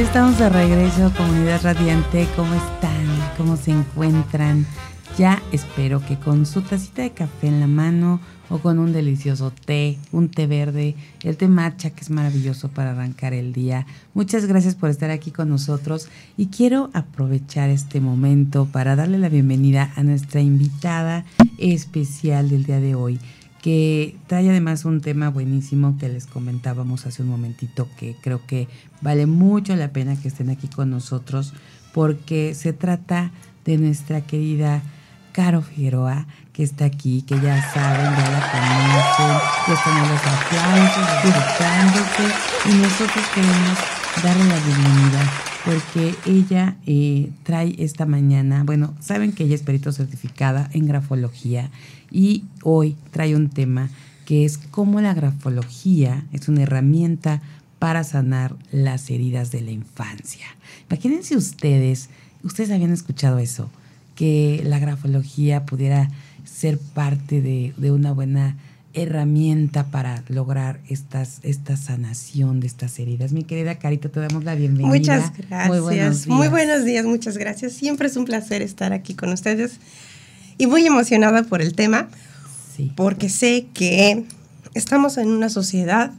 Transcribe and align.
Estamos 0.00 0.38
de 0.38 0.48
regreso, 0.48 1.12
comunidad 1.14 1.62
radiante. 1.62 2.26
¿Cómo 2.34 2.54
están? 2.54 3.06
¿Cómo 3.36 3.58
se 3.58 3.72
encuentran? 3.72 4.64
Ya 5.18 5.42
espero 5.52 6.00
que 6.00 6.18
con 6.18 6.46
su 6.46 6.62
tacita 6.62 7.02
de 7.02 7.10
café 7.10 7.48
en 7.48 7.60
la 7.60 7.66
mano 7.66 8.18
o 8.48 8.60
con 8.60 8.78
un 8.78 8.94
delicioso 8.94 9.52
té, 9.66 9.98
un 10.10 10.30
té 10.30 10.46
verde, 10.46 10.96
el 11.22 11.36
té 11.36 11.48
matcha 11.48 11.90
que 11.90 12.00
es 12.00 12.08
maravilloso 12.08 12.68
para 12.68 12.92
arrancar 12.92 13.34
el 13.34 13.52
día. 13.52 13.86
Muchas 14.14 14.46
gracias 14.46 14.74
por 14.74 14.88
estar 14.88 15.10
aquí 15.10 15.32
con 15.32 15.50
nosotros 15.50 16.08
y 16.38 16.46
quiero 16.46 16.88
aprovechar 16.94 17.68
este 17.68 18.00
momento 18.00 18.66
para 18.72 18.96
darle 18.96 19.18
la 19.18 19.28
bienvenida 19.28 19.92
a 19.96 20.02
nuestra 20.02 20.40
invitada 20.40 21.26
especial 21.58 22.48
del 22.48 22.64
día 22.64 22.80
de 22.80 22.94
hoy 22.94 23.20
que 23.60 24.16
trae 24.26 24.48
además 24.48 24.84
un 24.84 25.00
tema 25.00 25.28
buenísimo 25.28 25.96
que 25.98 26.08
les 26.08 26.26
comentábamos 26.26 27.06
hace 27.06 27.22
un 27.22 27.28
momentito 27.28 27.88
que 27.98 28.16
creo 28.20 28.46
que 28.46 28.68
vale 29.02 29.26
mucho 29.26 29.76
la 29.76 29.92
pena 29.92 30.16
que 30.16 30.28
estén 30.28 30.50
aquí 30.50 30.68
con 30.68 30.90
nosotros 30.90 31.52
porque 31.92 32.54
se 32.54 32.72
trata 32.72 33.32
de 33.64 33.76
nuestra 33.76 34.22
querida 34.22 34.82
Caro 35.32 35.62
Figueroa 35.62 36.26
que 36.52 36.62
está 36.62 36.86
aquí, 36.86 37.22
que 37.22 37.34
ya 37.40 37.62
saben, 37.72 38.10
ya 38.16 38.30
la 38.30 38.50
conocen, 38.50 39.40
ya 39.66 39.74
están 39.74 40.08
los 40.08 40.20
aplausos, 40.20 41.24
disfrutándose 41.24 42.34
y 42.66 42.74
nosotros 42.82 43.24
queremos 43.34 43.78
darle 44.22 44.44
la 44.44 44.58
bienvenida 44.58 45.49
porque 45.64 46.14
ella 46.26 46.76
eh, 46.86 47.30
trae 47.42 47.74
esta 47.78 48.06
mañana, 48.06 48.64
bueno, 48.64 48.94
saben 49.00 49.32
que 49.32 49.44
ella 49.44 49.54
es 49.54 49.62
perito 49.62 49.92
certificada 49.92 50.70
en 50.72 50.86
grafología 50.86 51.70
y 52.10 52.44
hoy 52.62 52.96
trae 53.10 53.36
un 53.36 53.50
tema 53.50 53.90
que 54.24 54.44
es 54.44 54.58
cómo 54.58 55.00
la 55.00 55.12
grafología 55.12 56.24
es 56.32 56.48
una 56.48 56.62
herramienta 56.62 57.42
para 57.78 58.04
sanar 58.04 58.56
las 58.70 59.10
heridas 59.10 59.50
de 59.50 59.62
la 59.62 59.70
infancia. 59.70 60.46
Imagínense 60.88 61.36
ustedes, 61.36 62.10
ustedes 62.42 62.70
habían 62.70 62.92
escuchado 62.92 63.38
eso, 63.38 63.70
que 64.14 64.62
la 64.64 64.78
grafología 64.78 65.66
pudiera 65.66 66.10
ser 66.44 66.78
parte 66.78 67.40
de, 67.40 67.74
de 67.76 67.90
una 67.90 68.12
buena 68.12 68.56
herramienta 68.92 69.84
para 69.84 70.22
lograr 70.28 70.80
estas, 70.88 71.38
esta 71.42 71.76
sanación 71.76 72.60
de 72.60 72.66
estas 72.66 72.98
heridas. 72.98 73.32
Mi 73.32 73.44
querida 73.44 73.78
Carita, 73.78 74.08
te 74.08 74.20
damos 74.20 74.44
la 74.44 74.54
bienvenida. 74.54 74.88
Muchas 74.88 75.32
gracias. 75.36 75.68
Muy 75.68 75.80
buenos 75.80 76.24
días. 76.24 76.26
Muy 76.26 76.48
buenos 76.48 76.84
días, 76.84 77.04
muchas 77.04 77.36
gracias. 77.36 77.72
Siempre 77.72 78.08
es 78.08 78.16
un 78.16 78.24
placer 78.24 78.62
estar 78.62 78.92
aquí 78.92 79.14
con 79.14 79.32
ustedes 79.32 79.78
y 80.58 80.66
muy 80.66 80.84
emocionada 80.86 81.44
por 81.44 81.62
el 81.62 81.74
tema, 81.74 82.08
sí. 82.76 82.92
porque 82.96 83.28
sé 83.28 83.68
que 83.72 84.24
estamos 84.74 85.16
en 85.18 85.28
una 85.28 85.48
sociedad 85.48 86.12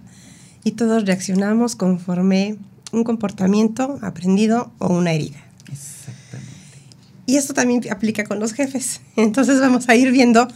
y 0.64 0.72
todos 0.72 1.06
reaccionamos 1.06 1.76
conforme 1.76 2.58
un 2.92 3.04
comportamiento 3.04 4.00
aprendido 4.02 4.72
o 4.80 4.94
una 4.94 5.14
herida. 5.14 5.44
Exactamente. 5.72 6.52
Y 7.26 7.36
esto 7.36 7.54
también 7.54 7.82
aplica 7.92 8.24
con 8.24 8.40
los 8.40 8.54
jefes. 8.54 9.02
Entonces 9.16 9.60
vamos 9.60 9.90
a 9.90 9.96
ir 9.96 10.12
viendo 10.12 10.48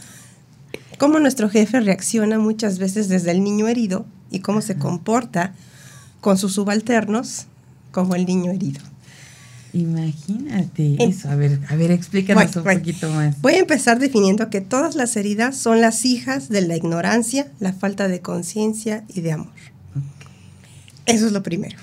cómo 0.98 1.18
nuestro 1.18 1.48
jefe 1.48 1.80
reacciona 1.80 2.38
muchas 2.38 2.78
veces 2.78 3.08
desde 3.08 3.30
el 3.30 3.42
niño 3.42 3.68
herido 3.68 4.06
y 4.30 4.40
cómo 4.40 4.60
se 4.60 4.76
comporta 4.76 5.54
con 6.20 6.38
sus 6.38 6.54
subalternos 6.54 7.46
como 7.92 8.14
el 8.14 8.26
niño 8.26 8.52
herido. 8.52 8.80
Imagínate 9.72 10.96
eso. 11.04 11.28
A 11.28 11.36
ver, 11.36 11.60
a 11.68 11.76
ver, 11.76 11.90
explícanos 11.90 12.56
un 12.56 12.64
poquito 12.64 13.10
más. 13.10 13.40
Voy 13.42 13.54
a 13.54 13.58
empezar 13.58 13.98
definiendo 13.98 14.48
que 14.48 14.62
todas 14.62 14.94
las 14.94 15.16
heridas 15.16 15.56
son 15.56 15.80
las 15.80 16.04
hijas 16.04 16.48
de 16.48 16.62
la 16.62 16.76
ignorancia, 16.76 17.52
la 17.60 17.72
falta 17.72 18.08
de 18.08 18.20
conciencia 18.20 19.04
y 19.08 19.20
de 19.20 19.32
amor. 19.32 19.52
Eso 21.04 21.26
es 21.26 21.32
lo 21.32 21.42
primero. 21.42 21.76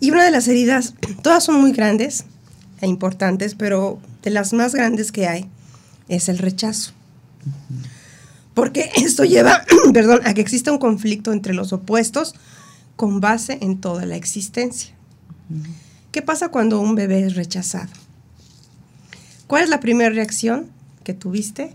Y 0.00 0.10
una 0.10 0.24
de 0.24 0.30
las 0.30 0.48
heridas, 0.48 0.94
todas 1.22 1.44
son 1.44 1.60
muy 1.60 1.72
grandes 1.72 2.24
e 2.80 2.86
importantes, 2.86 3.54
pero 3.54 4.00
de 4.22 4.30
las 4.30 4.52
más 4.52 4.74
grandes 4.74 5.12
que 5.12 5.28
hay 5.28 5.46
es 6.08 6.28
el 6.28 6.38
rechazo. 6.38 6.95
Porque 8.54 8.90
esto 8.96 9.24
lleva, 9.24 9.64
perdón, 9.92 10.20
a 10.24 10.34
que 10.34 10.40
exista 10.40 10.72
un 10.72 10.78
conflicto 10.78 11.32
entre 11.32 11.52
los 11.52 11.72
opuestos 11.72 12.34
con 12.96 13.20
base 13.20 13.58
en 13.60 13.80
toda 13.80 14.06
la 14.06 14.16
existencia. 14.16 14.94
¿Qué 16.10 16.22
pasa 16.22 16.48
cuando 16.48 16.80
un 16.80 16.94
bebé 16.94 17.24
es 17.26 17.36
rechazado? 17.36 17.92
¿Cuál 19.46 19.64
es 19.64 19.68
la 19.68 19.80
primera 19.80 20.10
reacción 20.10 20.68
que 21.04 21.14
tuviste 21.14 21.74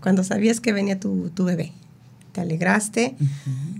cuando 0.00 0.24
sabías 0.24 0.60
que 0.60 0.72
venía 0.72 0.98
tu, 0.98 1.30
bebé? 1.36 1.72
¿Te 2.32 2.40
alegraste? 2.40 3.14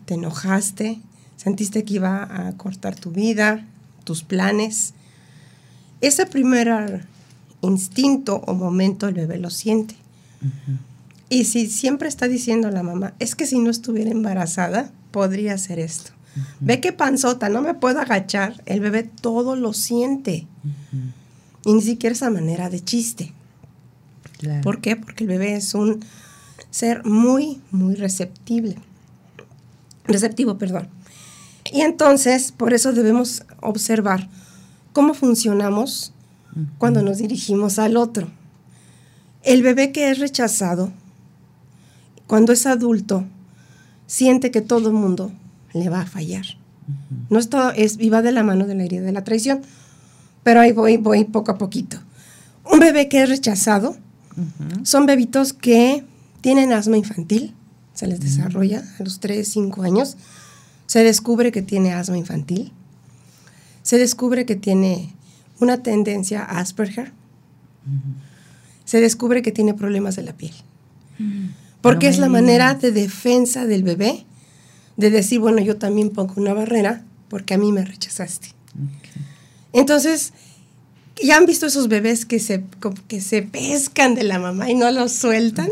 ¿Te 0.05 0.15
enojaste? 0.15 1.01
¿Sentiste 1.37 1.85
que 1.85 1.95
iba 1.95 2.49
a 2.49 2.53
cortar 2.59 2.95
tu 2.95 3.11
vida, 3.11 3.67
tus 4.05 4.23
planes? 4.23 4.93
Ese 6.03 6.27
primer 6.27 7.07
instinto 7.63 8.43
o 8.47 8.55
momento 8.55 9.09
el 9.09 9.15
bebé 9.15 9.39
lo 9.39 9.49
siente. 9.49 9.97
Y 11.33 11.47
si 11.47 11.67
siempre 11.67 12.11
está 12.11 12.29
diciendo 12.29 12.71
la 12.71 12.83
mamá, 12.83 13.15
es 13.19 13.35
que 13.35 13.47
si 13.47 13.59
no 13.59 13.71
estuviera 13.71 14.11
embarazada, 14.11 14.93
podría 15.13 15.55
hacer 15.55 15.79
esto. 15.79 16.13
Ve 16.61 16.79
qué 16.79 16.93
panzota, 16.93 17.49
no 17.49 17.63
me 17.63 17.73
puedo 17.73 18.01
agachar. 18.01 18.63
El 18.67 18.81
bebé 18.81 19.05
todo 19.05 19.57
lo 19.57 19.73
siente. 19.73 20.47
Y 21.65 21.73
ni 21.73 21.81
siquiera 21.81 22.13
esa 22.13 22.29
manera 22.29 22.69
de 22.69 22.85
chiste. 22.85 23.33
¿Por 24.63 24.83
qué? 24.83 24.95
Porque 24.95 25.25
el 25.25 25.29
bebé 25.29 25.55
es 25.55 25.73
un 25.73 26.05
ser 26.71 27.03
muy, 27.07 27.63
muy 27.71 27.95
receptible. 27.95 28.77
Receptivo, 30.05 30.59
perdón. 30.59 30.89
Y 31.73 31.81
entonces, 31.81 32.53
por 32.53 32.75
eso 32.75 32.93
debemos 32.93 33.45
observar 33.63 34.29
cómo 34.93 35.15
funcionamos 35.15 36.13
cuando 36.77 37.01
nos 37.01 37.17
dirigimos 37.17 37.79
al 37.79 37.97
otro. 37.97 38.29
El 39.43 39.63
bebé 39.63 39.93
que 39.93 40.11
es 40.11 40.19
rechazado 40.19 40.93
cuando 42.33 42.55
es 42.55 42.65
adulto, 42.65 43.27
siente 44.07 44.51
que 44.51 44.63
todo 44.63 44.89
el 44.89 44.95
mundo 44.95 45.31
le 45.75 45.91
va 45.91 46.01
a 46.01 46.07
fallar. 46.07 46.47
No 47.29 47.39
es 47.39 47.51
todo, 47.51 47.73
es, 47.73 47.99
y 48.01 48.09
va 48.09 48.23
de 48.23 48.33
la 48.33 48.43
mano 48.43 48.67
de 48.67 48.75
la 48.75 48.85
herida 48.85 49.03
de 49.03 49.13
la 49.13 49.23
traición. 49.23 49.61
Pero 50.43 50.61
ahí 50.61 50.73
voy, 50.73 50.97
voy 50.97 51.25
poco 51.25 51.51
a 51.51 51.59
poquito. 51.59 51.99
Un 52.65 52.79
bebé 52.79 53.11
que 53.11 53.23
es 53.23 53.29
rechazado 53.29 53.99
son 54.83 55.05
bebitos 55.05 55.53
que 55.53 56.07
tienen 56.41 56.73
asma 56.73 56.97
infantil, 56.97 57.53
se 57.93 58.07
les 58.07 58.21
desarrolla 58.21 58.83
a 58.99 59.03
los 59.03 59.21
3, 59.21 59.47
5 59.47 59.83
años, 59.83 60.17
se 60.87 61.05
descubre 61.05 61.53
que 61.53 61.61
tiene 61.61 61.93
asma 61.93 62.17
infantil, 62.17 62.73
se 63.83 63.99
descubre 63.99 64.47
que 64.47 64.57
tiene 64.57 65.13
una 65.61 65.83
tendencia 65.83 66.43
a 66.43 66.61
Asperger, 66.61 67.13
se 68.87 69.03
descubre 69.03 69.43
que 69.43 69.53
tiene 69.53 69.75
problemas 69.75 70.17
de 70.17 70.23
la 70.23 70.33
piel. 70.33 70.55
Porque 71.83 72.09
es 72.09 72.19
la 72.19 72.29
manera 72.29 72.75
de 72.75 72.93
defensa 72.93 73.67
del 73.67 73.83
bebé 73.83 74.25
de 74.97 75.11
decir, 75.11 75.41
bueno, 75.41 75.61
yo 75.61 75.77
también 75.77 76.11
pongo 76.11 76.35
una 76.37 76.55
barrera 76.55 77.05
porque 77.29 77.55
a 77.55 77.59
mí 77.59 77.73
me 77.73 77.85
rechazaste. 77.85 78.49
Entonces, 79.73 80.33
¿ya 81.23 81.37
han 81.37 81.47
visto 81.47 81.67
esos 81.67 81.89
bebés 81.89 82.25
que 82.25 82.39
se, 82.39 82.65
que 83.09 83.21
se 83.21 83.43
pescan 83.43 84.15
de 84.15 84.23
la 84.23 84.39
mamá 84.39 84.71
y 84.71 84.75
no 84.75 84.91
los 84.91 85.13
sueltan? 85.13 85.69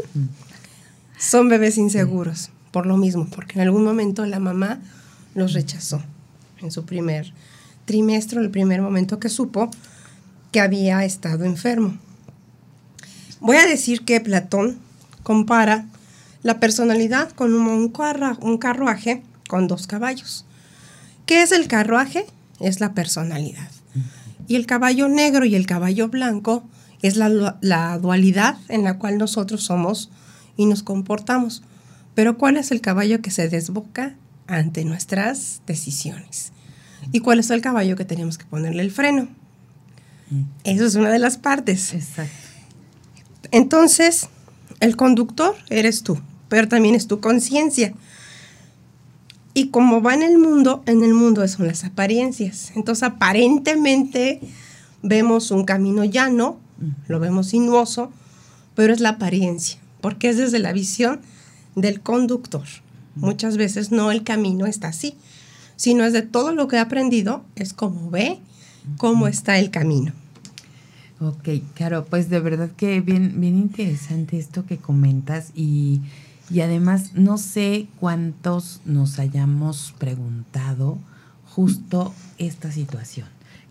Son 1.18 1.48
bebés 1.48 1.78
inseguros, 1.78 2.50
por 2.72 2.86
lo 2.86 2.96
mismo, 2.96 3.28
porque 3.30 3.54
en 3.54 3.60
algún 3.60 3.84
momento 3.84 4.26
la 4.26 4.40
mamá 4.40 4.80
los 5.34 5.52
rechazó 5.52 6.02
en 6.60 6.72
su 6.72 6.84
primer 6.84 7.32
trimestre, 7.84 8.40
el 8.40 8.50
primer 8.50 8.82
momento 8.82 9.20
que 9.20 9.28
supo 9.28 9.70
que 10.50 10.60
había 10.60 11.04
estado 11.04 11.44
enfermo. 11.44 11.96
Voy 13.40 13.56
a 13.56 13.66
decir 13.66 14.04
que 14.04 14.20
Platón 14.20 14.78
compara 15.22 15.86
la 16.42 16.60
personalidad 16.60 17.30
con 17.32 17.54
un, 17.54 17.88
carruaje 18.58 19.22
con 19.48 19.68
dos 19.68 19.86
caballos. 19.86 20.44
¿Qué 21.26 21.42
es 21.42 21.52
el 21.52 21.68
carruaje? 21.68 22.26
Es 22.60 22.80
la 22.80 22.94
personalidad. 22.94 23.68
Y 24.48 24.56
el 24.56 24.66
caballo 24.66 25.08
negro 25.08 25.44
y 25.44 25.54
el 25.54 25.66
caballo 25.66 26.08
blanco 26.08 26.64
es 27.02 27.16
la, 27.16 27.58
la 27.60 27.98
dualidad 27.98 28.58
en 28.68 28.84
la 28.84 28.98
cual 28.98 29.18
nosotros 29.18 29.62
somos 29.62 30.10
y 30.56 30.66
nos 30.66 30.82
comportamos. 30.82 31.62
Pero 32.14 32.36
¿cuál 32.36 32.56
es 32.56 32.70
el 32.70 32.80
caballo 32.80 33.22
que 33.22 33.30
se 33.30 33.48
desboca 33.48 34.16
ante 34.46 34.84
nuestras 34.84 35.62
decisiones? 35.66 36.52
¿Y 37.12 37.20
cuál 37.20 37.38
es 37.38 37.50
el 37.50 37.60
caballo 37.60 37.96
que 37.96 38.04
tenemos 38.04 38.38
que 38.38 38.44
ponerle 38.44 38.82
el 38.82 38.90
freno? 38.90 39.28
Eso 40.64 40.86
es 40.86 40.94
una 40.94 41.10
de 41.10 41.18
las 41.18 41.38
partes. 41.38 41.94
Exacto. 41.94 42.32
Entonces, 43.50 44.28
el 44.80 44.96
conductor 44.96 45.56
eres 45.70 46.02
tú, 46.02 46.20
pero 46.50 46.68
también 46.68 46.94
es 46.94 47.06
tu 47.06 47.20
conciencia. 47.20 47.94
Y 49.54 49.68
como 49.68 50.02
va 50.02 50.14
en 50.14 50.22
el 50.22 50.36
mundo, 50.36 50.82
en 50.84 51.02
el 51.02 51.14
mundo 51.14 51.46
son 51.48 51.66
las 51.66 51.84
apariencias. 51.84 52.72
Entonces, 52.74 53.04
aparentemente 53.04 54.40
vemos 55.02 55.50
un 55.50 55.64
camino 55.64 56.04
llano, 56.04 56.58
lo 57.08 57.20
vemos 57.20 57.48
sinuoso, 57.48 58.10
pero 58.74 58.92
es 58.92 59.00
la 59.00 59.10
apariencia, 59.10 59.78
porque 60.00 60.28
es 60.28 60.36
desde 60.36 60.58
la 60.58 60.72
visión 60.72 61.20
del 61.76 62.00
conductor. 62.00 62.66
Muchas 63.14 63.56
veces 63.56 63.90
no 63.90 64.10
el 64.10 64.22
camino 64.22 64.66
está 64.66 64.88
así, 64.88 65.14
sino 65.76 66.04
es 66.04 66.12
de 66.12 66.22
todo 66.22 66.52
lo 66.52 66.68
que 66.68 66.76
he 66.76 66.80
aprendido, 66.80 67.44
es 67.54 67.72
como 67.72 68.10
ve 68.10 68.38
cómo 68.96 69.28
está 69.28 69.58
el 69.58 69.70
camino. 69.70 70.12
Ok, 71.20 71.48
claro, 71.74 72.06
pues 72.08 72.30
de 72.30 72.40
verdad 72.40 72.70
que 72.76 73.00
bien, 73.00 73.40
bien 73.40 73.56
interesante 73.56 74.38
esto 74.38 74.64
que 74.64 74.78
comentas 74.78 75.50
y, 75.54 76.00
y 76.50 76.60
además 76.62 77.12
no 77.14 77.38
sé 77.38 77.86
cuántos 78.00 78.80
nos 78.84 79.18
hayamos 79.18 79.94
preguntado 79.98 80.98
justo 81.46 82.12
esta 82.38 82.72
situación. 82.72 83.28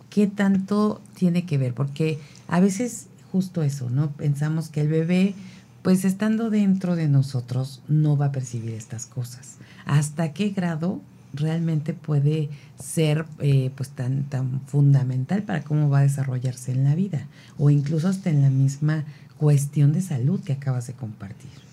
¿Qué 0.09 0.27
tanto 0.27 1.01
tiene 1.13 1.45
que 1.45 1.57
ver? 1.57 1.73
Porque 1.73 2.19
a 2.47 2.59
veces 2.59 3.07
justo 3.31 3.63
eso, 3.63 3.89
¿no? 3.89 4.11
Pensamos 4.11 4.69
que 4.69 4.81
el 4.81 4.87
bebé, 4.87 5.35
pues 5.81 6.05
estando 6.05 6.49
dentro 6.49 6.95
de 6.95 7.07
nosotros, 7.07 7.81
no 7.87 8.17
va 8.17 8.27
a 8.27 8.31
percibir 8.31 8.71
estas 8.71 9.05
cosas. 9.05 9.57
¿Hasta 9.85 10.33
qué 10.33 10.49
grado 10.49 11.01
realmente 11.33 11.93
puede 11.93 12.49
ser 12.81 13.25
eh, 13.39 13.71
pues 13.75 13.89
tan, 13.89 14.23
tan 14.23 14.61
fundamental 14.61 15.43
para 15.43 15.63
cómo 15.63 15.89
va 15.89 15.99
a 15.99 16.03
desarrollarse 16.03 16.71
en 16.71 16.85
la 16.85 16.95
vida? 16.95 17.27
O 17.57 17.69
incluso 17.69 18.07
hasta 18.07 18.29
en 18.29 18.41
la 18.41 18.49
misma 18.49 19.03
cuestión 19.37 19.93
de 19.93 20.01
salud 20.01 20.41
que 20.41 20.53
acabas 20.53 20.87
de 20.87 20.93
compartir. 20.93 21.68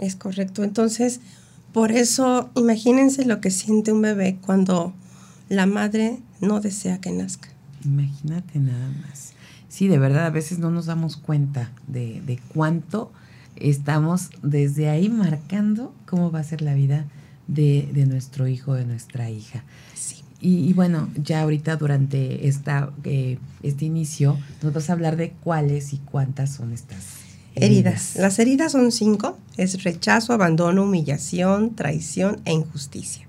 Es 0.00 0.16
correcto. 0.16 0.64
Entonces, 0.64 1.20
por 1.72 1.92
eso, 1.92 2.50
imagínense 2.56 3.24
lo 3.26 3.40
que 3.40 3.50
siente 3.50 3.92
un 3.92 4.02
bebé 4.02 4.38
cuando 4.40 4.94
la 5.48 5.66
madre 5.66 6.18
no 6.40 6.60
desea 6.60 7.00
que 7.00 7.12
nazca. 7.12 7.50
Imagínate 7.84 8.58
nada 8.58 8.90
más. 9.02 9.34
Sí, 9.68 9.86
de 9.86 9.98
verdad, 9.98 10.26
a 10.26 10.30
veces 10.30 10.58
no 10.58 10.70
nos 10.70 10.86
damos 10.86 11.16
cuenta 11.16 11.70
de, 11.86 12.22
de 12.22 12.40
cuánto 12.54 13.12
estamos 13.56 14.30
desde 14.42 14.88
ahí 14.88 15.08
marcando 15.08 15.94
cómo 16.06 16.32
va 16.32 16.40
a 16.40 16.44
ser 16.44 16.62
la 16.62 16.74
vida 16.74 17.04
de, 17.46 17.88
de 17.92 18.06
nuestro 18.06 18.48
hijo, 18.48 18.74
de 18.74 18.86
nuestra 18.86 19.30
hija. 19.30 19.64
Sí. 19.94 20.16
Y, 20.40 20.68
y 20.68 20.72
bueno, 20.72 21.10
ya 21.22 21.42
ahorita 21.42 21.76
durante 21.76 22.48
esta, 22.48 22.90
eh, 23.04 23.38
este 23.62 23.84
inicio 23.84 24.38
nos 24.62 24.72
vas 24.72 24.88
a 24.88 24.94
hablar 24.94 25.16
de 25.16 25.32
cuáles 25.44 25.92
y 25.92 25.98
cuántas 25.98 26.54
son 26.54 26.72
estas 26.72 27.19
Heridas. 27.54 28.14
Las 28.16 28.38
heridas 28.38 28.72
son 28.72 28.92
cinco. 28.92 29.38
Es 29.56 29.82
rechazo, 29.82 30.32
abandono, 30.32 30.84
humillación, 30.84 31.74
traición 31.74 32.40
e 32.44 32.52
injusticia. 32.52 33.26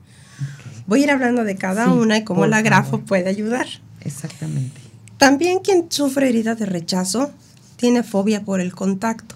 Voy 0.87 1.01
a 1.01 1.03
ir 1.05 1.11
hablando 1.11 1.43
de 1.43 1.55
cada 1.55 1.85
Sí, 1.85 1.91
una 1.91 2.17
y 2.17 2.23
cómo 2.23 2.45
la 2.47 2.61
grafo 2.61 2.91
favor. 2.91 3.05
puede 3.05 3.29
ayudar. 3.29 3.67
Exactamente. 4.01 4.79
También 5.17 5.59
quien 5.59 5.85
sufre 5.91 6.29
herida 6.29 6.55
de 6.55 6.65
rechazo 6.65 7.31
tiene 7.75 8.03
fobia 8.03 8.43
por 8.43 8.59
el 8.61 8.73
contacto 8.73 9.35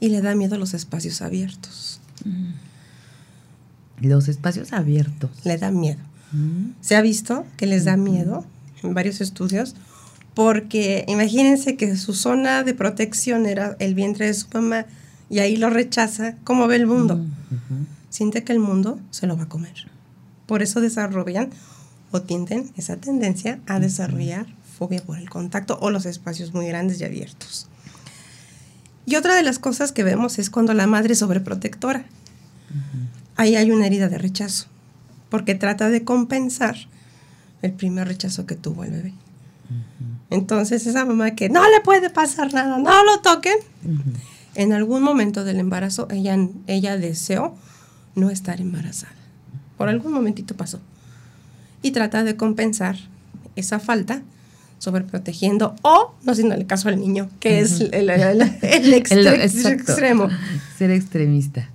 y 0.00 0.08
le 0.08 0.20
da 0.20 0.34
miedo 0.34 0.54
a 0.54 0.58
los 0.58 0.74
espacios 0.74 1.22
abiertos. 1.22 2.00
Los 4.00 4.28
espacios 4.28 4.72
abiertos. 4.72 5.30
Le 5.44 5.58
da 5.58 5.70
miedo. 5.70 6.00
Mm, 6.32 6.70
Se 6.80 6.96
ha 6.96 7.02
visto 7.02 7.44
que 7.56 7.66
les 7.66 7.84
da 7.84 7.96
miedo 7.96 8.44
en 8.82 8.94
varios 8.94 9.20
estudios 9.20 9.74
porque 10.34 11.04
imagínense 11.08 11.76
que 11.76 11.96
su 11.96 12.14
zona 12.14 12.62
de 12.62 12.74
protección 12.74 13.46
era 13.46 13.76
el 13.78 13.94
vientre 13.94 14.26
de 14.26 14.34
su 14.34 14.46
mamá 14.52 14.86
y 15.28 15.40
ahí 15.40 15.56
lo 15.56 15.70
rechaza. 15.70 16.36
¿Cómo 16.44 16.66
ve 16.66 16.76
el 16.76 16.86
mundo? 16.86 17.16
mm. 17.16 17.86
Siente 18.10 18.44
que 18.44 18.52
el 18.52 18.58
mundo 18.58 19.00
se 19.10 19.26
lo 19.26 19.36
va 19.36 19.44
a 19.44 19.48
comer. 19.48 19.88
Por 20.46 20.62
eso 20.62 20.80
desarrollan 20.80 21.50
o 22.10 22.20
tienden 22.20 22.70
esa 22.76 22.96
tendencia 22.96 23.60
a 23.66 23.80
desarrollar 23.80 24.46
fobia 24.78 25.02
por 25.02 25.18
el 25.18 25.30
contacto 25.30 25.78
o 25.80 25.90
los 25.90 26.06
espacios 26.06 26.52
muy 26.52 26.66
grandes 26.66 27.00
y 27.00 27.04
abiertos. 27.04 27.68
Y 29.06 29.16
otra 29.16 29.34
de 29.34 29.42
las 29.42 29.58
cosas 29.58 29.92
que 29.92 30.04
vemos 30.04 30.38
es 30.38 30.50
cuando 30.50 30.74
la 30.74 30.86
madre 30.86 31.14
es 31.14 31.18
sobreprotectora. 31.20 32.04
Ahí 33.36 33.56
hay 33.56 33.70
una 33.70 33.86
herida 33.86 34.08
de 34.08 34.18
rechazo, 34.18 34.66
porque 35.28 35.54
trata 35.54 35.88
de 35.88 36.04
compensar 36.04 36.76
el 37.62 37.72
primer 37.72 38.06
rechazo 38.08 38.46
que 38.46 38.54
tuvo 38.54 38.84
el 38.84 38.90
bebé. 38.90 39.14
Entonces 40.32 40.86
esa 40.86 41.04
mamá 41.04 41.32
que 41.32 41.48
no 41.48 41.62
le 41.68 41.80
puede 41.80 42.10
pasar 42.10 42.52
nada, 42.54 42.78
no 42.78 43.04
lo 43.04 43.20
toquen, 43.20 43.56
en 44.54 44.72
algún 44.72 45.02
momento 45.02 45.44
del 45.44 45.58
embarazo 45.60 46.08
ella, 46.10 46.36
ella 46.66 46.96
deseó 46.96 47.54
no 48.14 48.30
estar 48.30 48.60
embarazada. 48.60 49.12
Por 49.78 49.88
algún 49.88 50.12
momentito 50.12 50.54
pasó. 50.56 50.80
Y 51.82 51.90
trata 51.90 52.22
de 52.24 52.36
compensar 52.36 52.96
esa 53.56 53.78
falta 53.78 54.22
sobreprotegiendo 54.78 55.74
o 55.82 56.14
no 56.24 56.32
haciéndole 56.32 56.66
caso 56.66 56.88
al 56.88 56.98
niño, 56.98 57.28
que 57.40 57.60
es 57.60 57.80
el, 57.80 57.94
el- 57.94 58.10
el- 58.10 58.40
el 58.40 58.42
El- 58.62 58.94
extremo. 58.94 60.28
Ser 60.78 60.90
extremista. 60.90 61.68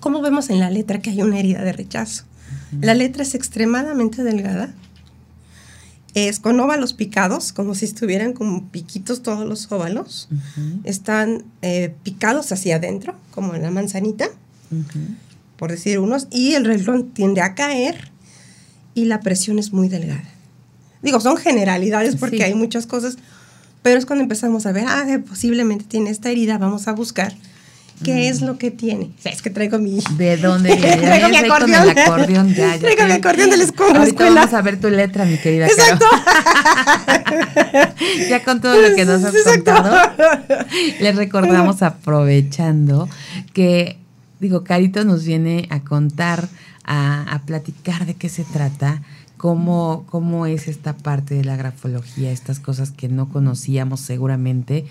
¿Cómo 0.00 0.20
vemos 0.20 0.50
en 0.50 0.60
la 0.60 0.70
letra 0.70 0.98
que 1.00 1.10
hay 1.10 1.22
una 1.22 1.38
herida 1.38 1.62
de 1.62 1.72
rechazo? 1.72 2.24
La 2.80 2.94
letra 2.94 3.22
es 3.22 3.34
extremadamente 3.34 4.22
delgada. 4.24 4.72
Es 6.14 6.38
con 6.38 6.60
óvalos 6.60 6.94
picados, 6.94 7.52
como 7.52 7.74
si 7.74 7.84
estuvieran 7.84 8.32
como 8.34 8.68
piquitos 8.70 9.22
todos 9.22 9.44
los 9.46 9.70
óvalos. 9.72 10.28
Están 10.84 11.44
eh, 11.62 11.92
picados 12.04 12.52
hacia 12.52 12.76
adentro, 12.76 13.16
como 13.32 13.54
en 13.54 13.62
la 13.62 13.70
manzanita, 13.72 14.28
por 15.56 15.70
decir 15.72 15.98
unos, 15.98 16.28
y 16.30 16.54
el 16.54 16.64
renglón 16.64 17.10
tiende 17.10 17.40
a 17.40 17.54
caer 17.54 18.10
y 18.94 19.06
la 19.06 19.20
presión 19.20 19.58
es 19.58 19.72
muy 19.72 19.88
delgada. 19.88 20.24
Digo, 21.02 21.20
son 21.20 21.36
generalidades 21.36 22.16
porque 22.16 22.36
Sí. 22.38 22.42
hay 22.44 22.54
muchas 22.54 22.86
cosas, 22.86 23.16
pero 23.82 23.98
es 23.98 24.06
cuando 24.06 24.22
empezamos 24.22 24.66
a 24.66 24.72
ver, 24.72 24.84
ah, 24.88 25.04
posiblemente 25.28 25.84
tiene 25.84 26.10
esta 26.10 26.30
herida, 26.30 26.58
vamos 26.58 26.86
a 26.88 26.92
buscar 26.92 27.34
qué 28.04 28.28
es 28.28 28.42
lo 28.42 28.58
que 28.58 28.70
tiene. 28.70 29.06
O 29.18 29.22
sea, 29.22 29.32
es 29.32 29.42
que 29.42 29.50
traigo 29.50 29.78
mi... 29.78 29.98
¿De 30.16 30.36
dónde 30.46 30.76
viene? 30.76 30.96
Traigo 30.98 31.28
mi 31.28 31.36
ahí 31.36 31.48
con 31.48 31.62
el 31.68 31.74
acordeón. 31.74 31.98
acordeón, 31.98 32.54
ya, 32.54 32.74
ya 32.74 32.78
Traigo 32.78 32.98
te- 33.02 33.06
mi 33.06 33.12
acordeón 33.12 33.50
de 33.50 33.56
la 33.56 33.64
escuela. 33.64 33.98
Ahorita 33.98 34.30
vamos 34.30 34.54
a 34.54 34.62
ver 34.62 34.80
tu 34.80 34.88
letra, 34.90 35.24
mi 35.24 35.38
querida 35.38 35.66
Exacto. 35.66 36.06
Ya 38.28 38.42
con 38.44 38.60
todo 38.60 38.80
lo 38.80 38.94
que 38.94 39.04
nos 39.04 39.22
has 39.24 39.34
Exacto. 39.34 39.72
contado, 39.72 39.96
les 41.00 41.16
recordamos 41.16 41.82
aprovechando 41.82 43.08
que, 43.52 43.98
digo, 44.40 44.64
Carito 44.64 45.04
nos 45.04 45.24
viene 45.24 45.66
a 45.70 45.80
contar, 45.80 46.48
a, 46.84 47.22
a 47.34 47.42
platicar 47.42 48.06
de 48.06 48.14
qué 48.14 48.28
se 48.28 48.44
trata, 48.44 49.02
cómo, 49.36 50.04
cómo 50.08 50.46
es 50.46 50.68
esta 50.68 50.96
parte 50.96 51.34
de 51.34 51.44
la 51.44 51.56
grafología, 51.56 52.30
estas 52.30 52.60
cosas 52.60 52.90
que 52.90 53.08
no 53.08 53.28
conocíamos 53.28 54.00
seguramente. 54.00 54.84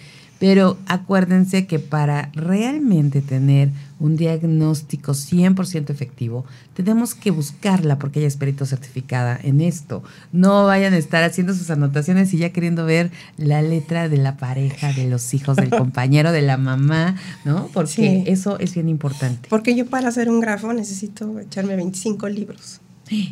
Pero 0.43 0.77
acuérdense 0.87 1.67
que 1.67 1.79
para 1.79 2.29
realmente 2.33 3.21
tener 3.21 3.69
un 3.97 4.17
diagnóstico 4.17 5.13
100% 5.13 5.89
efectivo, 5.89 6.43
tenemos 6.73 7.15
que 7.15 7.31
buscarla 7.31 7.97
porque 7.97 8.19
ella 8.19 8.27
es 8.27 8.35
perito 8.35 8.65
certificada 8.65 9.39
en 9.41 9.61
esto. 9.61 10.03
No 10.33 10.65
vayan 10.65 10.93
a 10.95 10.97
estar 10.97 11.23
haciendo 11.23 11.53
sus 11.53 11.69
anotaciones 11.69 12.33
y 12.33 12.39
ya 12.39 12.49
queriendo 12.49 12.83
ver 12.83 13.09
la 13.37 13.61
letra 13.61 14.09
de 14.09 14.17
la 14.17 14.35
pareja, 14.35 14.91
de 14.91 15.09
los 15.09 15.33
hijos, 15.33 15.55
del 15.55 15.69
compañero, 15.77 16.33
de 16.33 16.41
la 16.41 16.57
mamá, 16.57 17.15
¿no? 17.45 17.69
Porque 17.73 17.93
Sí. 17.93 18.23
eso 18.27 18.59
es 18.59 18.73
bien 18.73 18.89
importante. 18.89 19.47
Porque 19.47 19.75
yo 19.75 19.85
para 19.85 20.09
hacer 20.09 20.29
un 20.29 20.41
grafo 20.41 20.73
necesito 20.73 21.39
echarme 21.39 21.77
25 21.77 22.27
libros. 22.27 22.81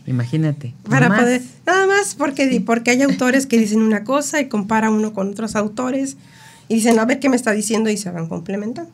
Imagínate. 0.07 0.73
Para 0.89 1.09
más. 1.09 1.19
poder, 1.19 1.41
nada 1.65 1.87
más 1.87 2.15
porque, 2.15 2.63
porque 2.65 2.91
hay 2.91 3.01
autores 3.01 3.47
que 3.47 3.57
dicen 3.57 3.81
una 3.81 4.05
cosa 4.05 4.39
y 4.39 4.47
compara 4.47 4.89
uno 4.89 5.11
con 5.11 5.31
otros 5.31 5.57
autores 5.57 6.15
y 6.71 6.75
dicen, 6.75 6.97
a 6.99 7.05
ver 7.05 7.19
qué 7.19 7.27
me 7.29 7.35
está 7.35 7.51
diciendo 7.51 7.89
y 7.89 7.97
se 7.97 8.09
van 8.11 8.27
complementando. 8.27 8.91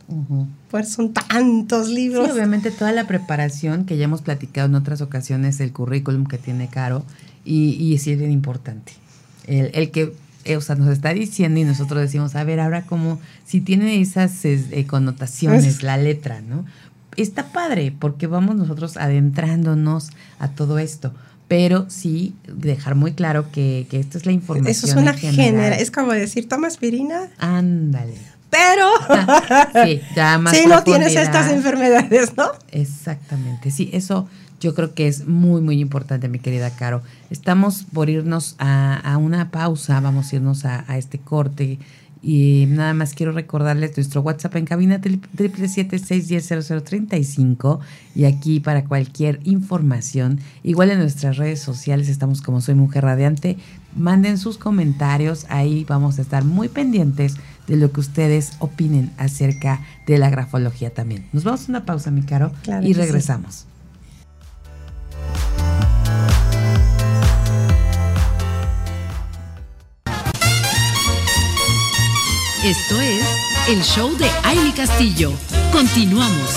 Pues 0.72 0.90
son 0.90 1.14
tantos 1.14 1.90
libros. 1.90 2.26
Sí, 2.26 2.32
obviamente 2.32 2.72
toda 2.72 2.92
la 2.92 3.06
preparación 3.08 3.86
que 3.86 3.98
ya 3.98 4.06
hemos 4.06 4.22
platicado 4.22 4.68
en 4.68 4.76
otras 4.76 5.02
ocasiones, 5.02 5.60
el 5.60 5.72
currículum 5.72 6.26
que 6.26 6.38
tiene 6.38 6.68
Caro, 6.70 7.04
y, 7.46 7.72
y 7.74 7.98
sí 8.00 8.12
es 8.14 8.20
bien 8.20 8.32
importante. 8.32 8.94
El, 9.46 9.70
el 9.74 9.92
que, 9.92 10.14
eh, 10.46 10.58
o 10.58 10.62
sea, 10.62 10.76
nos 10.76 10.90
está 10.90 11.14
diciendo 11.14 11.60
y 11.60 11.64
nosotros 11.66 12.02
decimos, 12.02 12.36
a 12.36 12.44
ver, 12.44 12.60
ahora 12.60 12.82
como, 12.84 13.20
si 13.46 13.62
tiene 13.62 14.02
esas 14.02 14.44
es, 14.46 14.66
eh, 14.72 14.86
connotaciones, 14.88 15.66
Es- 15.66 15.84
la 15.84 15.98
letra, 15.98 16.42
¿no? 16.42 16.66
Está 17.16 17.48
padre, 17.52 17.94
porque 17.98 18.28
vamos 18.28 18.56
nosotros 18.56 18.96
adentrándonos 18.98 20.10
a 20.40 20.50
todo 20.50 20.80
esto. 20.80 21.14
Pero 21.48 21.86
sí 21.90 22.36
dejar 22.48 22.96
muy 22.96 23.14
claro 23.14 23.52
que, 23.52 23.88
que 23.90 24.00
esta 24.00 24.18
es 24.18 24.26
la 24.26 24.34
información. 24.34 24.68
Eso 24.68 24.88
es 24.88 24.96
una 24.96 25.14
genera, 25.14 25.78
es 25.78 25.92
como 25.92 26.12
decir, 26.12 26.50
toma 26.50 26.68
aspirina, 26.68 27.30
Ándale. 27.38 28.16
pero 28.50 28.86
Sí, 29.86 30.02
ya 30.16 30.38
más 30.38 30.58
si 30.58 30.66
no 30.66 30.84
tienes 30.84 31.16
estas 31.16 31.52
enfermedades, 31.52 32.36
¿no? 32.36 32.52
Exactamente, 32.72 33.72
sí, 33.72 33.90
eso 33.94 34.28
yo 34.60 34.74
creo 34.74 34.94
que 34.94 35.08
es 35.08 35.28
muy, 35.28 35.62
muy 35.62 35.80
importante, 35.80 36.28
mi 36.30 36.40
querida 36.40 36.72
Caro. 36.72 37.02
Estamos 37.30 37.86
por 37.94 38.10
irnos 38.10 38.56
a, 38.58 39.18
una 39.22 39.52
pausa, 39.52 40.00
vamos 40.00 40.34
a 40.34 40.36
irnos 40.36 40.66
a, 40.66 40.84
a 40.88 40.98
este 40.98 41.20
corte 41.20 41.80
y 42.28 42.66
nada 42.68 42.94
más 42.94 43.14
quiero 43.14 43.32
recordarles 43.32 43.96
nuestro 43.96 44.20
WhatsApp 44.20 44.58
en 44.58 44.66
cabina 44.66 45.00
triple 45.00 45.70
cinco 47.24 47.80
y 48.14 48.26
aquí 48.26 48.60
para 48.60 48.84
cualquier 48.84 49.40
información. 49.46 50.42
Igual 50.62 50.92
en 50.92 51.00
nuestras 51.00 51.38
redes 51.38 51.62
sociales 51.62 52.10
estamos 52.10 52.42
como 52.42 52.60
Soy 52.60 52.76
Mujer 52.76 53.06
Radiante. 53.06 53.56
Manden 53.96 54.38
sus 54.38 54.58
comentarios, 54.58 55.46
ahí 55.48 55.86
vamos 55.88 56.20
a 56.20 56.22
estar 56.22 56.44
muy 56.44 56.68
pendientes 56.68 57.36
de 57.66 57.78
lo 57.78 57.94
que 57.94 58.02
ustedes 58.02 58.52
opinen 58.60 59.10
acerca 59.18 59.80
de 60.06 60.18
la 60.18 60.30
grafología 60.30 60.90
también. 60.90 61.28
Nos 61.32 61.46
vamos 61.46 61.70
a 61.70 61.72
una 61.72 61.86
pausa, 61.86 62.12
mi 62.12 62.24
caro, 62.24 62.52
y 62.84 62.92
regresamos. 62.92 63.68
Esto 72.68 73.00
es 73.00 73.26
el 73.70 73.82
show 73.82 74.18
de 74.18 74.28
Aile 74.44 74.74
Castillo. 74.76 75.32
Continuamos. 75.72 76.54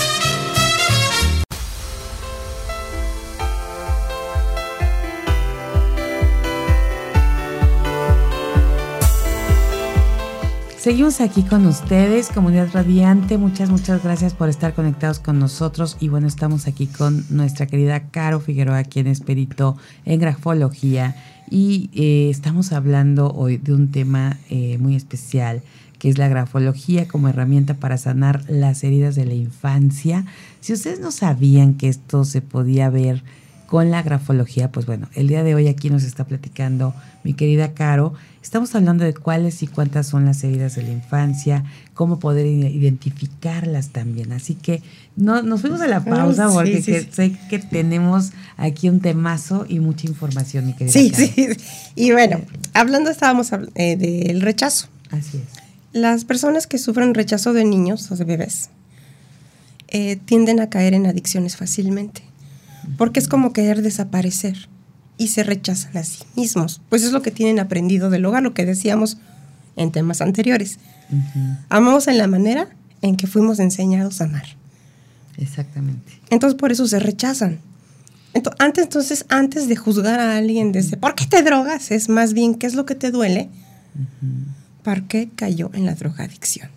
Seguimos 10.77 11.21
aquí 11.21 11.43
con 11.43 11.65
ustedes, 11.65 12.27
comunidad 12.27 12.67
radiante. 12.73 13.37
Muchas, 13.37 13.69
muchas 13.69 14.03
gracias 14.03 14.33
por 14.33 14.49
estar 14.49 14.73
conectados 14.73 15.19
con 15.19 15.39
nosotros. 15.39 15.95
Y 16.01 16.09
bueno, 16.09 16.27
estamos 16.27 16.67
aquí 16.67 16.87
con 16.87 17.23
nuestra 17.29 17.67
querida 17.67 18.09
Caro 18.09 18.41
Figueroa, 18.41 18.83
quien 18.83 19.07
es 19.07 19.21
perito 19.21 19.77
en 20.03 20.19
grafología. 20.19 21.15
Y 21.49 21.89
eh, 21.93 22.29
estamos 22.29 22.73
hablando 22.73 23.31
hoy 23.31 23.55
de 23.55 23.73
un 23.73 23.91
tema 23.91 24.39
eh, 24.49 24.77
muy 24.77 24.97
especial 24.97 25.61
que 26.01 26.09
es 26.09 26.17
la 26.17 26.27
grafología 26.27 27.07
como 27.07 27.27
herramienta 27.27 27.75
para 27.75 27.95
sanar 27.95 28.43
las 28.47 28.83
heridas 28.83 29.13
de 29.13 29.23
la 29.23 29.35
infancia. 29.35 30.25
Si 30.59 30.73
ustedes 30.73 30.99
no 30.99 31.11
sabían 31.11 31.75
que 31.75 31.89
esto 31.89 32.25
se 32.25 32.41
podía 32.41 32.89
ver 32.89 33.23
con 33.67 33.91
la 33.91 34.01
grafología, 34.01 34.71
pues 34.71 34.87
bueno, 34.87 35.09
el 35.13 35.27
día 35.27 35.43
de 35.43 35.53
hoy 35.53 35.67
aquí 35.67 35.91
nos 35.91 36.01
está 36.01 36.25
platicando 36.25 36.95
mi 37.23 37.35
querida 37.35 37.75
Caro. 37.75 38.15
Estamos 38.41 38.73
hablando 38.73 39.03
de 39.03 39.13
cuáles 39.13 39.61
y 39.61 39.67
cuántas 39.67 40.07
son 40.07 40.25
las 40.25 40.43
heridas 40.43 40.73
de 40.73 40.81
la 40.81 40.89
infancia, 40.89 41.65
cómo 41.93 42.17
poder 42.17 42.47
identificarlas 42.47 43.89
también. 43.89 44.31
Así 44.31 44.55
que 44.55 44.81
no, 45.15 45.43
nos 45.43 45.61
fuimos 45.61 45.81
a 45.81 45.87
la 45.87 46.03
pausa 46.03 46.49
porque 46.51 46.81
sé 46.81 47.37
que 47.47 47.59
tenemos 47.59 48.31
aquí 48.57 48.89
un 48.89 49.01
temazo 49.01 49.67
y 49.69 49.79
mucha 49.79 50.07
información, 50.07 50.65
mi 50.65 50.73
querida 50.73 50.93
Sí, 50.93 51.11
sí. 51.13 51.47
Y 51.95 52.11
bueno, 52.11 52.41
hablando 52.73 53.11
estábamos 53.11 53.51
eh, 53.75 53.97
del 53.97 54.41
rechazo. 54.41 54.87
Así 55.11 55.37
es. 55.37 55.50
Las 55.93 56.25
personas 56.25 56.67
que 56.67 56.77
sufren 56.77 57.13
rechazo 57.13 57.53
de 57.53 57.65
niños 57.65 58.11
o 58.11 58.15
de 58.15 58.23
bebés 58.23 58.69
eh, 59.89 60.17
tienden 60.23 60.59
a 60.59 60.69
caer 60.69 60.93
en 60.93 61.05
adicciones 61.05 61.57
fácilmente, 61.57 62.23
porque 62.97 63.19
es 63.19 63.27
como 63.27 63.51
querer 63.51 63.81
desaparecer 63.81 64.69
y 65.17 65.27
se 65.27 65.43
rechazan 65.43 65.97
a 65.97 66.03
sí 66.03 66.23
mismos. 66.35 66.81
Pues 66.89 67.03
es 67.03 67.11
lo 67.11 67.21
que 67.21 67.31
tienen 67.31 67.59
aprendido 67.59 68.09
del 68.09 68.25
hogar, 68.25 68.41
lo 68.41 68.53
que 68.53 68.65
decíamos 68.65 69.17
en 69.75 69.91
temas 69.91 70.21
anteriores. 70.21 70.79
Amamos 71.69 72.07
en 72.07 72.17
la 72.17 72.27
manera 72.27 72.69
en 73.01 73.17
que 73.17 73.27
fuimos 73.27 73.59
enseñados 73.59 74.21
a 74.21 74.25
amar. 74.25 74.45
Exactamente. 75.37 76.21
Entonces 76.29 76.57
por 76.57 76.71
eso 76.71 76.87
se 76.87 76.99
rechazan. 76.99 77.59
Entonces, 78.33 78.61
antes, 78.61 78.83
entonces, 78.85 79.25
antes 79.27 79.67
de 79.67 79.75
juzgar 79.75 80.21
a 80.21 80.37
alguien 80.37 80.71
desde 80.71 80.95
¿por 80.95 81.15
qué 81.15 81.25
te 81.25 81.43
drogas? 81.43 81.91
Es 81.91 82.07
más 82.07 82.33
bien 82.33 82.55
qué 82.55 82.65
es 82.65 82.75
lo 82.75 82.85
que 82.85 82.95
te 82.95 83.11
duele. 83.11 83.49
¿Por 84.83 85.03
qué 85.03 85.29
cayó 85.35 85.69
en 85.73 85.85
la 85.85 85.95
drogadicción? 85.95 86.69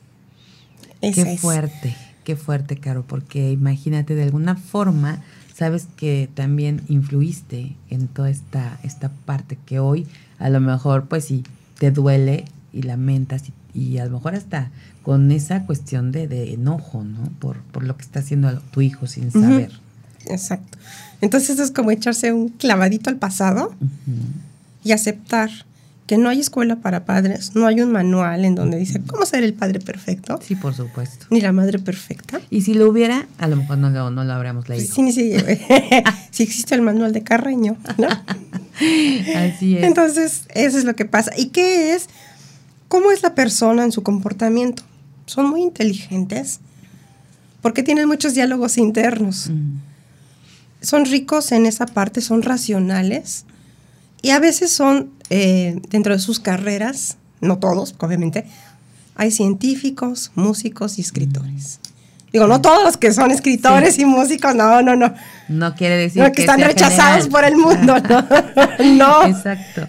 qué 1.00 1.36
fuerte, 1.36 1.94
qué 2.24 2.36
fuerte, 2.36 2.78
Caro, 2.78 3.04
porque 3.06 3.52
imagínate, 3.52 4.14
de 4.14 4.22
alguna 4.22 4.56
forma, 4.56 5.22
sabes 5.54 5.86
que 5.96 6.30
también 6.34 6.82
influiste 6.88 7.76
en 7.90 8.08
toda 8.08 8.30
esta, 8.30 8.78
esta 8.82 9.10
parte 9.26 9.58
que 9.66 9.78
hoy 9.78 10.06
a 10.38 10.48
lo 10.48 10.60
mejor, 10.60 11.06
pues 11.06 11.26
sí, 11.26 11.44
te 11.78 11.90
duele 11.90 12.44
y 12.72 12.82
lamentas 12.82 13.44
y, 13.74 13.98
a 13.98 14.06
lo 14.06 14.12
mejor 14.12 14.34
hasta 14.34 14.70
con 15.02 15.30
esa 15.32 15.66
cuestión 15.66 16.12
de, 16.12 16.52
enojo, 16.52 17.04
¿no? 17.04 17.24
Por, 17.38 17.58
por, 17.58 17.84
lo 17.84 17.96
que 17.96 18.02
está 18.02 18.20
haciendo 18.20 18.60
tu 18.70 18.80
hijo 18.80 19.06
sin 19.06 19.30
saber. 19.30 19.70
Exacto. 20.26 20.78
Entonces 21.20 21.58
es 21.58 21.70
como 21.70 21.90
echarse 21.90 22.32
un 22.32 22.48
clavadito 22.48 23.10
al 23.10 23.16
pasado 23.16 23.74
y 24.82 24.92
aceptar 24.92 25.50
que 26.06 26.18
no 26.18 26.28
hay 26.28 26.40
escuela 26.40 26.76
para 26.76 27.04
padres, 27.04 27.54
no 27.54 27.66
hay 27.66 27.80
un 27.80 27.90
manual 27.90 28.44
en 28.44 28.54
donde 28.54 28.78
dice 28.78 29.00
cómo 29.06 29.24
ser 29.24 29.42
el 29.42 29.54
padre 29.54 29.80
perfecto. 29.80 30.38
Sí, 30.42 30.54
por 30.54 30.74
supuesto. 30.74 31.26
Ni 31.30 31.40
la 31.40 31.52
madre 31.52 31.78
perfecta. 31.78 32.40
Y 32.50 32.62
si 32.62 32.74
lo 32.74 32.90
hubiera, 32.90 33.26
a 33.38 33.48
lo 33.48 33.56
mejor 33.56 33.78
no 33.78 33.88
lo, 33.88 34.10
no 34.10 34.24
lo 34.24 34.32
habríamos 34.32 34.68
leído. 34.68 34.92
Sí, 34.94 35.12
sí, 35.12 35.34
sí 36.30 36.42
existe 36.42 36.74
el 36.74 36.82
manual 36.82 37.12
de 37.12 37.22
Carreño, 37.22 37.78
¿no? 37.96 38.08
Así 38.08 39.78
es. 39.78 39.84
Entonces, 39.84 40.42
eso 40.54 40.76
es 40.76 40.84
lo 40.84 40.94
que 40.94 41.06
pasa. 41.06 41.30
¿Y 41.38 41.46
qué 41.46 41.94
es? 41.94 42.08
¿Cómo 42.88 43.10
es 43.10 43.22
la 43.22 43.34
persona 43.34 43.84
en 43.84 43.92
su 43.92 44.02
comportamiento? 44.02 44.82
Son 45.26 45.48
muy 45.48 45.62
inteligentes 45.62 46.60
porque 47.62 47.82
tienen 47.82 48.08
muchos 48.08 48.34
diálogos 48.34 48.76
internos. 48.76 49.48
Mm. 49.48 49.78
Son 50.82 51.06
ricos 51.06 51.50
en 51.50 51.64
esa 51.64 51.86
parte, 51.86 52.20
son 52.20 52.42
racionales 52.42 53.46
y 54.20 54.30
a 54.30 54.38
veces 54.38 54.70
son, 54.70 55.10
eh, 55.30 55.80
dentro 55.90 56.14
de 56.14 56.20
sus 56.20 56.40
carreras, 56.40 57.16
no 57.40 57.58
todos, 57.58 57.94
obviamente, 57.98 58.46
hay 59.14 59.30
científicos, 59.30 60.32
músicos 60.34 60.98
y 60.98 61.02
escritores. 61.02 61.80
Digo, 62.32 62.48
no 62.48 62.60
todos 62.60 62.82
los 62.82 62.96
que 62.96 63.12
son 63.12 63.30
escritores 63.30 63.98
y 63.98 64.04
músicos, 64.04 64.56
no, 64.56 64.82
no, 64.82 64.96
no. 64.96 65.14
No 65.48 65.74
quiere 65.76 65.96
decir 65.96 66.32
que, 66.32 66.40
están 66.40 66.60
rechazados 66.60 67.28
por 67.28 67.44
el 67.44 67.56
mundo, 67.56 67.94
no. 68.08 68.24
no. 68.96 69.26
Exacto. 69.26 69.86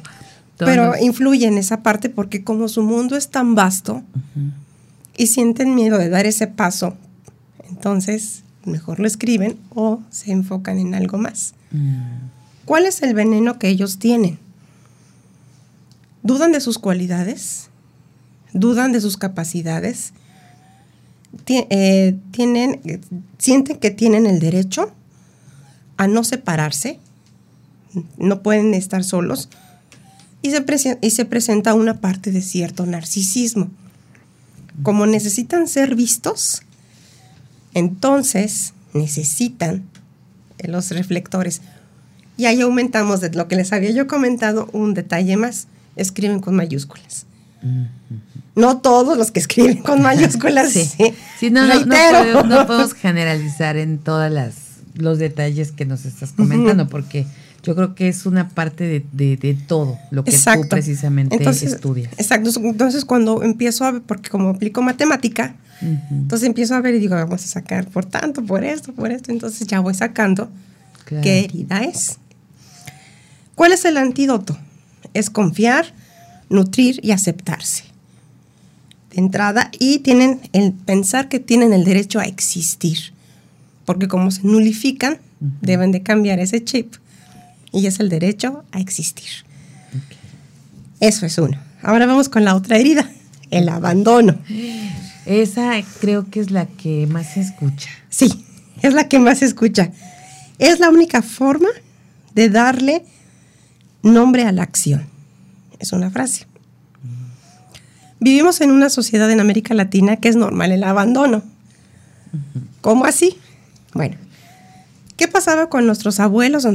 Pero 0.57 0.93
influye 1.01 1.47
en 1.47 1.57
esa 1.57 1.81
parte 1.81 2.09
porque 2.09 2.43
como 2.43 2.67
su 2.69 2.83
mundo 2.83 3.17
es 3.17 3.29
tan 3.29 3.55
vasto 3.55 4.03
y 5.17 5.27
sienten 5.27 5.75
miedo 5.75 5.97
de 5.97 6.09
dar 6.09 6.25
ese 6.25 6.47
paso, 6.47 6.95
entonces 7.67 8.43
mejor 8.63 8.99
lo 8.99 9.07
escriben 9.07 9.57
o 9.73 10.01
se 10.11 10.31
enfocan 10.31 10.77
en 10.77 10.95
algo 10.95 11.17
más. 11.17 11.55
Mm. 11.71 12.29
¿Cuál 12.65 12.85
es 12.85 13.01
el 13.01 13.13
veneno 13.13 13.59
que 13.59 13.67
ellos 13.67 13.99
tienen? 13.99 14.39
¿Dudan 16.25 16.51
de 16.51 16.59
sus 16.59 16.79
cualidades? 16.79 17.69
¿Dudan 18.51 18.91
de 18.91 18.99
sus 18.99 19.15
capacidades? 19.15 20.11
Eh, 21.47 22.17
tienen, 22.31 22.81
sienten 23.37 23.77
que 23.77 23.91
tienen 23.91 24.25
el 24.25 24.39
derecho 24.39 24.91
a 25.97 26.07
no 26.07 26.23
separarse, 26.23 26.99
no 28.17 28.41
pueden 28.41 28.73
estar 28.73 29.03
solos, 29.03 29.49
y 30.41 30.49
se, 30.49 30.97
y 30.99 31.11
se 31.11 31.25
presenta 31.25 31.75
una 31.75 32.01
parte 32.01 32.31
de 32.31 32.41
cierto 32.41 32.87
narcisismo. 32.87 33.69
Como 34.81 35.05
necesitan 35.05 35.67
ser 35.67 35.93
vistos, 35.93 36.63
entonces 37.75 38.73
necesitan 38.93 39.87
los 40.57 40.89
reflectores. 40.89 41.61
Y 42.35 42.45
ahí 42.45 42.61
aumentamos 42.61 43.21
de 43.21 43.29
lo 43.29 43.47
que 43.47 43.57
les 43.57 43.71
había 43.73 43.91
yo 43.91 44.07
comentado 44.07 44.67
un 44.73 44.95
detalle 44.95 45.37
más. 45.37 45.67
Escriben 45.95 46.39
con 46.39 46.55
mayúsculas. 46.55 47.25
No 48.55 48.77
todos 48.77 49.17
los 49.17 49.31
que 49.31 49.39
escriben 49.39 49.77
con 49.77 50.01
mayúsculas. 50.01 50.71
sí. 50.73 50.89
sí. 51.39 51.49
no, 51.49 51.65
no, 51.65 52.67
podemos, 52.67 52.93
generalizar 52.93 53.77
en 53.77 53.97
todas 53.97 54.31
las 54.31 54.55
los 54.93 55.19
detalles 55.19 55.71
que 55.71 55.85
nos 55.85 56.05
estás 56.05 56.31
comentando, 56.31 56.87
porque 56.87 57.25
yo 57.63 57.75
creo 57.75 57.95
que 57.95 58.07
es 58.07 58.25
una 58.25 58.47
parte 58.49 59.05
de, 59.11 59.35
de, 59.35 59.57
todo 59.67 59.97
lo 60.11 60.23
que 60.23 60.31
tú 60.31 60.69
precisamente 60.69 61.35
estudias. 61.35 62.13
Exacto. 62.13 62.51
Entonces, 62.63 63.03
cuando 63.03 63.43
empiezo 63.43 63.83
a 63.83 63.91
ver, 63.91 64.01
porque 64.03 64.29
como 64.29 64.49
aplico 64.49 64.81
matemática, 64.81 65.55
entonces 65.81 66.47
empiezo 66.47 66.75
a 66.75 66.81
ver 66.81 66.95
y 66.95 66.99
digo, 66.99 67.15
vamos 67.15 67.43
a 67.43 67.47
sacar 67.47 67.87
por 67.87 68.05
tanto, 68.05 68.45
por 68.45 68.63
esto, 68.63 68.93
por 68.93 69.11
esto. 69.11 69.31
Entonces 69.31 69.67
ya 69.67 69.79
voy 69.79 69.93
sacando 69.93 70.49
qué 71.05 71.45
herida 71.45 71.83
es. 71.83 72.17
¿Cuál 73.55 73.71
es 73.71 73.83
el 73.85 73.97
antídoto? 73.97 74.57
Es 75.15 75.31
confiar, 75.31 75.87
nutrir 76.49 76.99
y 77.01 77.11
aceptarse. 77.11 77.85
De 79.09 79.21
entrada, 79.21 79.71
y 79.79 79.99
tienen 79.99 80.41
el 80.53 80.73
pensar 80.73 81.29
que 81.29 81.39
tienen 81.39 81.73
el 81.73 81.85
derecho 81.85 82.19
a 82.19 82.25
existir, 82.25 83.13
porque 83.85 84.07
como 84.07 84.29
se 84.29 84.43
nulifican, 84.43 85.17
deben 85.39 85.91
de 85.91 86.03
cambiar 86.03 86.39
ese 86.39 86.63
chip 86.63 86.95
y 87.71 87.87
es 87.87 87.99
el 87.99 88.09
derecho 88.09 88.63
a 88.71 88.79
existir. 88.79 89.29
Eso 90.99 91.25
es 91.25 91.37
uno. 91.37 91.57
Ahora 91.81 92.05
vamos 92.05 92.29
con 92.29 92.43
la 92.43 92.55
otra 92.55 92.77
herida, 92.77 93.09
el 93.51 93.69
abandono. 93.69 94.37
Esa 95.25 95.81
creo 95.99 96.29
que 96.29 96.39
es 96.39 96.51
la 96.51 96.65
que 96.65 97.07
más 97.07 97.33
se 97.33 97.41
escucha. 97.41 97.89
Sí, 98.09 98.45
es 98.81 98.93
la 98.93 99.07
que 99.07 99.19
más 99.19 99.39
se 99.39 99.45
escucha. 99.45 99.91
Es 100.57 100.79
la 100.79 100.89
única 100.89 101.21
forma 101.21 101.69
de 102.33 102.49
darle 102.49 103.05
nombre 104.13 104.43
a 104.43 104.51
la 104.51 104.63
acción. 104.63 105.05
Es 105.79 105.91
una 105.91 106.09
frase. 106.09 106.47
Vivimos 108.19 108.61
en 108.61 108.71
una 108.71 108.89
sociedad 108.89 109.29
en 109.29 109.39
América 109.39 109.73
Latina 109.73 110.17
que 110.17 110.29
es 110.29 110.35
normal 110.35 110.71
el 110.71 110.83
abandono. 110.83 111.43
¿Cómo 112.81 113.05
así? 113.05 113.37
Bueno, 113.93 114.15
¿qué 115.17 115.27
pasaba 115.27 115.69
con 115.69 115.85
nuestros 115.85 116.19
abuelos 116.19 116.65
o 116.65 116.73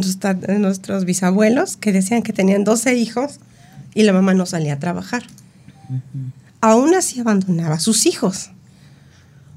nuestros 0.58 1.04
bisabuelos 1.04 1.76
que 1.76 1.92
decían 1.92 2.22
que 2.22 2.32
tenían 2.32 2.64
12 2.64 2.96
hijos 2.96 3.40
y 3.94 4.02
la 4.02 4.12
mamá 4.12 4.34
no 4.34 4.46
salía 4.46 4.74
a 4.74 4.78
trabajar? 4.78 5.22
Aún 6.60 6.94
así 6.94 7.20
abandonaba 7.20 7.76
a 7.76 7.80
sus 7.80 8.06
hijos 8.06 8.50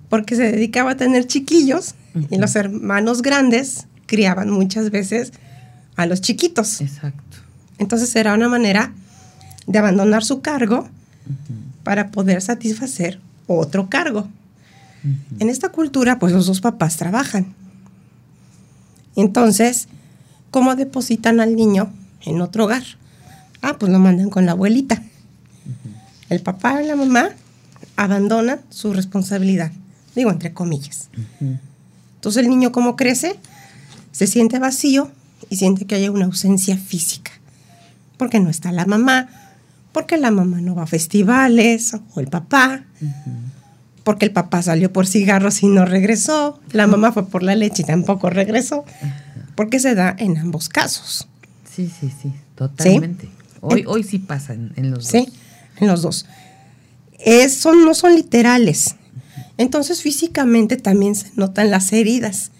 porque 0.09 0.35
se 0.35 0.51
dedicaba 0.51 0.91
a 0.91 0.97
tener 0.97 1.25
chiquillos 1.25 1.95
y 2.29 2.37
los 2.37 2.55
hermanos 2.55 3.21
grandes 3.21 3.87
criaban 4.05 4.49
muchas 4.49 4.91
veces 4.91 5.33
a 5.95 6.05
los 6.05 6.21
chiquitos. 6.21 6.81
Exacto. 6.81 7.42
Entonces 7.77 8.15
era 8.15 8.33
una 8.33 8.49
manera 8.49 8.93
de 9.67 9.79
abandonar 9.79 10.23
su 10.23 10.41
cargo 10.41 10.87
para 11.83 12.11
poder 12.11 12.41
satisfacer 12.41 13.19
otro 13.47 13.89
cargo. 13.89 14.27
En 15.39 15.49
esta 15.49 15.69
cultura, 15.69 16.17
pues 16.17 16.31
los 16.31 16.45
dos 16.45 16.61
papás 16.61 16.95
trabajan. 16.95 17.53
Entonces, 19.15 19.87
¿cómo 20.49 20.75
depositan 20.75 21.39
al 21.39 21.55
niño 21.55 21.91
en 22.21 22.41
otro 22.41 22.65
hogar? 22.65 22.83
Ah, 23.61 23.77
pues 23.77 23.91
lo 23.91 23.99
mandan 23.99 24.29
con 24.29 24.45
la 24.45 24.53
abuelita. 24.53 25.03
El 26.29 26.41
papá 26.41 26.81
y 26.81 26.87
la 26.87 26.95
mamá 26.95 27.29
abandonan 27.95 28.61
su 28.69 28.93
responsabilidad, 28.93 29.71
digo 30.15 30.31
entre 30.31 30.53
comillas. 30.53 31.09
Entonces 32.15 32.43
el 32.43 32.49
niño 32.49 32.71
como 32.71 32.95
crece, 32.95 33.39
se 34.11 34.27
siente 34.27 34.59
vacío 34.59 35.11
y 35.49 35.57
siente 35.57 35.85
que 35.85 35.95
hay 35.95 36.09
una 36.09 36.25
ausencia 36.25 36.77
física, 36.77 37.31
porque 38.17 38.39
no 38.39 38.49
está 38.49 38.71
la 38.71 38.85
mamá, 38.85 39.29
porque 39.91 40.17
la 40.17 40.31
mamá 40.31 40.59
no 40.59 40.75
va 40.75 40.83
a 40.83 40.87
festivales 40.87 41.95
o 42.13 42.19
el 42.19 42.27
papá, 42.27 42.83
porque 44.03 44.25
el 44.25 44.31
papá 44.31 44.61
salió 44.61 44.91
por 44.91 45.07
cigarros 45.07 45.63
y 45.63 45.67
no 45.67 45.85
regresó, 45.85 46.59
la 46.71 46.87
mamá 46.87 47.11
fue 47.11 47.27
por 47.27 47.43
la 47.43 47.55
leche 47.55 47.83
y 47.83 47.85
tampoco 47.85 48.29
regresó, 48.29 48.85
porque 49.55 49.79
se 49.79 49.95
da 49.95 50.15
en 50.17 50.37
ambos 50.37 50.67
casos. 50.67 51.27
Sí, 51.69 51.91
sí, 51.99 52.11
sí, 52.21 52.33
totalmente. 52.55 53.29
Hoy, 53.61 53.85
hoy 53.87 54.03
sí 54.03 54.19
pasa 54.19 54.53
en, 54.53 54.91
los 54.91 55.05
dos. 55.05 55.07
Sí, 55.07 55.33
en 55.77 55.87
los 55.87 56.01
dos. 56.01 56.25
son, 57.49 57.85
no 57.85 57.93
son 57.93 58.15
literales. 58.15 58.95
Entonces 59.57 60.01
físicamente 60.01 60.77
también 60.77 61.15
se 61.15 61.31
notan 61.35 61.69
las 61.69 61.93
heridas. 61.93 62.51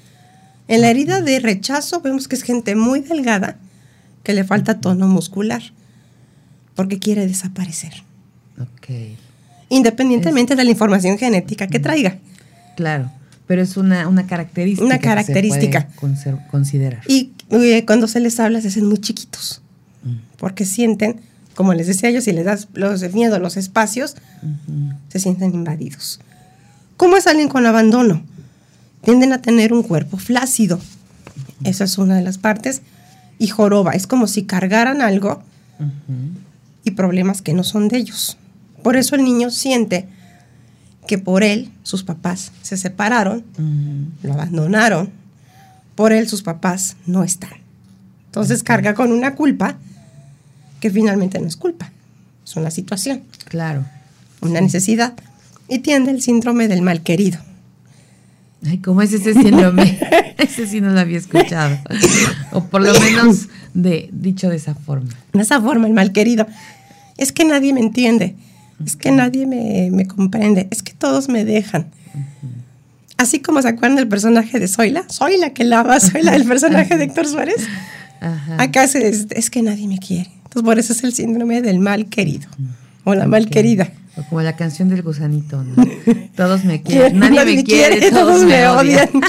En 0.68 0.82
la 0.82 0.90
herida 0.90 1.22
de 1.22 1.40
rechazo 1.40 2.02
vemos 2.02 2.28
que 2.28 2.36
es 2.36 2.44
gente 2.44 2.76
muy 2.76 3.02
delgada 3.02 3.58
que 4.24 4.34
le 4.34 4.44
falta 4.44 4.80
tono 4.80 5.08
muscular 5.08 5.62
porque 6.76 7.00
quiere 7.00 7.28
desaparecer. 7.28 7.94
Ok. 8.60 9.18
Independientemente 9.70 10.56
de 10.56 10.64
la 10.64 10.72
información 10.72 11.18
genética 11.18 11.68
que 11.68 11.80
traiga. 11.80 12.18
Claro, 12.76 13.12
pero 13.48 13.62
es 13.62 13.78
una, 13.78 14.06
característica. 14.28 14.86
Una 14.86 15.00
característica. 15.00 15.88
Que 15.88 16.16
se 16.16 16.36
considerar. 16.50 17.02
Y 17.08 17.32
eh, 17.50 17.84
cuando 17.86 18.08
se 18.08 18.20
les 18.20 18.40
habla 18.40 18.62
se 18.62 18.70
hacen 18.70 18.86
muy 18.86 18.98
chiquitos, 19.00 19.62
mm. 20.04 20.38
porque 20.38 20.66
sienten, 20.66 21.22
como 21.56 21.74
les 21.74 21.88
decía 21.88 22.10
yo, 22.12 22.22
si 22.22 22.32
les 22.32 22.46
das 22.46 22.68
los 22.74 23.02
miedo 23.14 23.40
los 23.40 23.58
espacios, 23.58 24.16
se 25.10 25.20
sienten 25.20 25.54
invadidos. 25.54 26.20
¿Cómo 26.98 27.18
es 27.18 27.28
alguien 27.28 27.50
con 27.50 27.66
abandono? 27.66 28.24
Tienden 29.04 29.34
a 29.34 29.42
tener 29.42 29.74
un 29.74 29.84
cuerpo 29.84 30.18
flácido. 30.18 30.80
Esa 31.64 31.84
es 31.84 31.98
una 31.98 32.16
de 32.16 32.22
las 32.22 32.38
partes. 32.38 32.82
Y 33.40 33.48
joroba, 33.48 33.92
es 33.92 34.08
como 34.08 34.28
si 34.28 34.44
cargaran 34.44 35.02
algo 35.02 35.42
y 36.84 36.92
problemas 36.92 37.42
que 37.42 37.54
no 37.54 37.64
son 37.64 37.88
de 37.88 37.98
ellos. 37.98 38.38
Por 38.84 38.96
eso 38.96 39.16
el 39.16 39.24
niño 39.24 39.50
siente 39.50 40.08
que 41.08 41.18
por 41.18 41.44
él 41.44 41.72
sus 41.84 42.04
papás 42.04 42.52
se 42.62 42.78
separaron, 42.78 43.44
lo 44.22 44.34
abandonaron, 44.34 45.10
por 45.96 46.12
él 46.12 46.28
sus 46.28 46.44
papás 46.44 46.96
no 47.06 47.24
están. 47.24 47.54
Entonces 48.26 48.64
carga 48.64 48.94
con 48.94 49.12
una 49.12 49.36
culpa 49.36 49.78
que 50.80 50.90
finalmente 50.90 51.40
no 51.40 51.48
es 51.48 51.56
culpa, 51.56 51.92
es 52.46 52.56
una 52.56 52.72
situación. 52.72 53.24
Claro. 53.46 53.86
Una 54.42 54.60
necesidad. 54.60 55.14
Y 55.70 55.80
tiende 55.80 56.12
el 56.12 56.22
síndrome 56.22 56.68
del 56.68 56.82
mal 56.82 57.02
querido. 57.02 57.40
Ay, 58.66 58.78
¿cómo 58.78 59.02
es 59.02 59.12
ese 59.14 59.34
síndrome? 59.34 60.00
ese 60.38 60.68
sí 60.68 60.82
no 60.82 60.90
lo 60.92 61.00
había 61.00 61.18
escuchado. 61.18 61.78
o 62.52 62.64
por 62.66 62.82
lo 62.82 62.98
menos 63.00 63.48
de, 63.74 64.10
dicho 64.12 64.50
de 64.50 64.56
esa 64.56 64.76
forma. 64.76 65.10
De 65.34 65.42
esa 65.42 65.62
forma, 65.62 65.88
el 65.88 65.94
mal 65.94 66.12
querido. 66.12 66.48
Es 67.18 67.32
que 67.32 67.46
nadie 67.46 67.74
me 67.74 67.82
entiende. 67.82 68.36
Es 68.86 68.96
que 68.96 69.12
nadie 69.12 69.46
me, 69.46 70.08
comprende. 70.08 70.68
Es 70.72 70.82
que 70.82 70.94
todos 70.94 71.30
me 71.30 71.46
dejan. 71.46 71.88
Así 73.18 73.40
como 73.40 73.62
se 73.62 73.70
acuerdan 73.70 73.96
del 73.96 74.08
personaje 74.08 74.60
de 74.60 74.68
Zoila. 74.68 75.06
Soy 75.10 75.38
la 75.38 75.52
que 75.52 75.64
lava, 75.64 76.00
soy 76.00 76.24
la 76.24 76.32
del 76.32 76.46
personaje 76.46 76.98
de 76.98 77.06
Héctor 77.06 77.28
Suárez. 77.28 77.68
Acá 78.58 78.84
es, 78.84 78.96
es, 78.96 79.50
que 79.50 79.62
nadie 79.62 79.88
me 79.88 80.00
quiere. 80.00 80.32
Entonces, 80.44 80.64
por 80.64 80.80
eso 80.80 80.94
es 80.94 81.04
el 81.04 81.14
síndrome 81.14 81.62
del 81.62 81.80
mal 81.80 82.08
querido. 82.08 82.48
O 83.04 83.14
la 83.14 83.28
mal 83.28 83.50
querida. 83.50 83.92
O 84.16 84.24
como 84.24 84.42
la 84.42 84.56
canción 84.56 84.90
del 84.90 85.02
gusanito, 85.02 85.66
Todos 86.36 86.66
me 86.66 86.84
quieren. 86.84 87.20
Nadie, 87.20 87.58
me 87.58 87.64
quiere, 87.64 88.12
todos, 88.12 88.44
me 88.44 88.68
odian. 88.68 89.10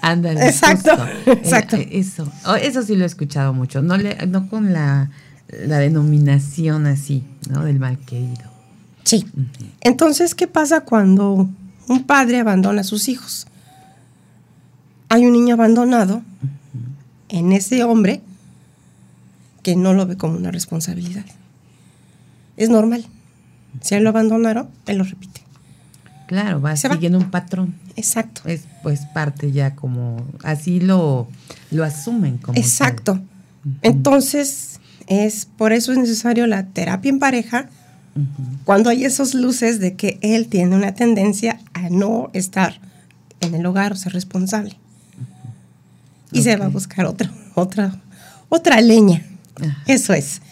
Ándale. 0.00 0.46
Exacto. 0.46 0.92
exacto. 1.26 1.76
Eh, 1.76 1.82
eh, 1.82 1.98
eso. 1.98 2.30
Oh, 2.46 2.54
eso 2.54 2.82
sí 2.82 2.96
lo 2.96 3.04
he 3.04 3.06
escuchado 3.06 3.52
mucho. 3.52 3.82
No, 3.82 3.98
le, 3.98 4.26
no 4.26 4.48
con 4.48 4.72
la, 4.72 5.10
denominación 5.48 6.86
así, 6.86 7.24
¿no? 7.50 7.64
Del 7.64 7.78
mal 7.78 7.98
querido. 7.98 8.50
Sí. 9.04 9.26
Entonces, 9.82 10.34
¿qué 10.34 10.46
pasa 10.46 10.80
cuando 10.80 11.48
un 11.88 12.04
padre 12.04 12.40
abandona 12.40 12.80
a 12.80 12.84
sus 12.84 13.08
hijos? 13.08 13.46
Hay 15.10 15.26
un 15.26 15.32
niño 15.32 15.54
abandonado 15.54 16.22
en 17.28 17.52
ese 17.52 17.84
hombre 17.84 18.22
que 19.62 19.76
no 19.76 19.92
lo 19.92 20.06
ve 20.06 20.16
como 20.16 20.38
una 20.38 20.50
responsabilidad 20.50 21.24
es 22.58 22.68
normal. 22.68 23.06
Si 23.80 23.94
él 23.94 24.04
lo 24.04 24.10
abandonaron, 24.10 24.68
él 24.86 24.98
lo 24.98 25.04
repite. 25.04 25.40
Claro, 26.26 26.60
va 26.60 26.76
siguiendo 26.76 27.18
un 27.18 27.30
patrón. 27.30 27.74
Exacto. 27.96 28.42
Es 28.44 28.64
pues 28.82 29.06
parte 29.14 29.50
ya 29.50 29.74
como, 29.74 30.26
así 30.44 30.78
lo, 30.78 31.26
lo 31.70 31.84
asumen 31.84 32.36
como. 32.36 32.58
Exacto. 32.58 33.20
Entonces, 33.82 34.78
es 35.06 35.46
por 35.46 35.72
eso 35.72 35.92
es 35.92 35.98
necesario 35.98 36.46
la 36.46 36.66
terapia 36.66 37.08
en 37.08 37.18
pareja, 37.18 37.68
cuando 38.64 38.90
hay 38.90 39.04
esos 39.04 39.34
luces 39.34 39.78
de 39.78 39.94
que 39.94 40.18
él 40.22 40.48
tiene 40.48 40.74
una 40.74 40.94
tendencia 40.94 41.60
a 41.72 41.88
no 41.88 42.30
estar 42.32 42.80
en 43.40 43.54
el 43.54 43.64
hogar 43.64 43.92
o 43.92 43.96
ser 43.96 44.12
responsable. 44.12 44.76
Y 46.32 46.42
se 46.42 46.56
va 46.56 46.66
a 46.66 46.68
buscar 46.68 47.06
otra, 47.06 47.30
otra, 47.54 47.94
otra 48.48 48.80
leña. 48.80 49.24
Eso 49.86 50.12
es. 50.12 50.42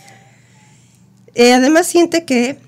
Eh, 1.37 1.53
además 1.53 1.87
siente 1.87 2.25
que 2.25 2.59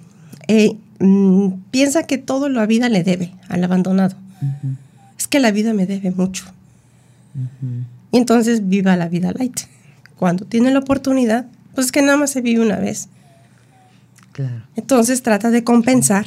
eh, 0.46 0.76
mm, 1.00 1.48
piensa 1.70 2.02
que 2.02 2.18
todo 2.18 2.50
la 2.50 2.66
vida 2.66 2.90
le 2.90 3.02
debe 3.02 3.32
al 3.48 3.64
abandonado. 3.64 4.14
Es 5.18 5.26
que 5.26 5.40
la 5.40 5.50
vida 5.50 5.72
me 5.72 5.86
debe 5.86 6.10
mucho. 6.10 6.44
Y 8.12 8.18
entonces 8.18 8.68
viva 8.68 8.94
la 8.96 9.08
vida 9.08 9.32
light. 9.32 9.60
Cuando 10.16 10.44
tiene 10.44 10.70
la 10.70 10.80
oportunidad, 10.80 11.46
pues 11.74 11.86
es 11.86 11.92
que 11.92 12.02
nada 12.02 12.18
más 12.18 12.30
se 12.30 12.42
vive 12.42 12.60
una 12.60 12.76
vez. 12.76 13.08
Entonces 14.76 15.22
trata 15.22 15.50
de 15.50 15.64
compensar 15.64 16.26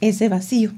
ese 0.00 0.30
vacío. 0.30 0.72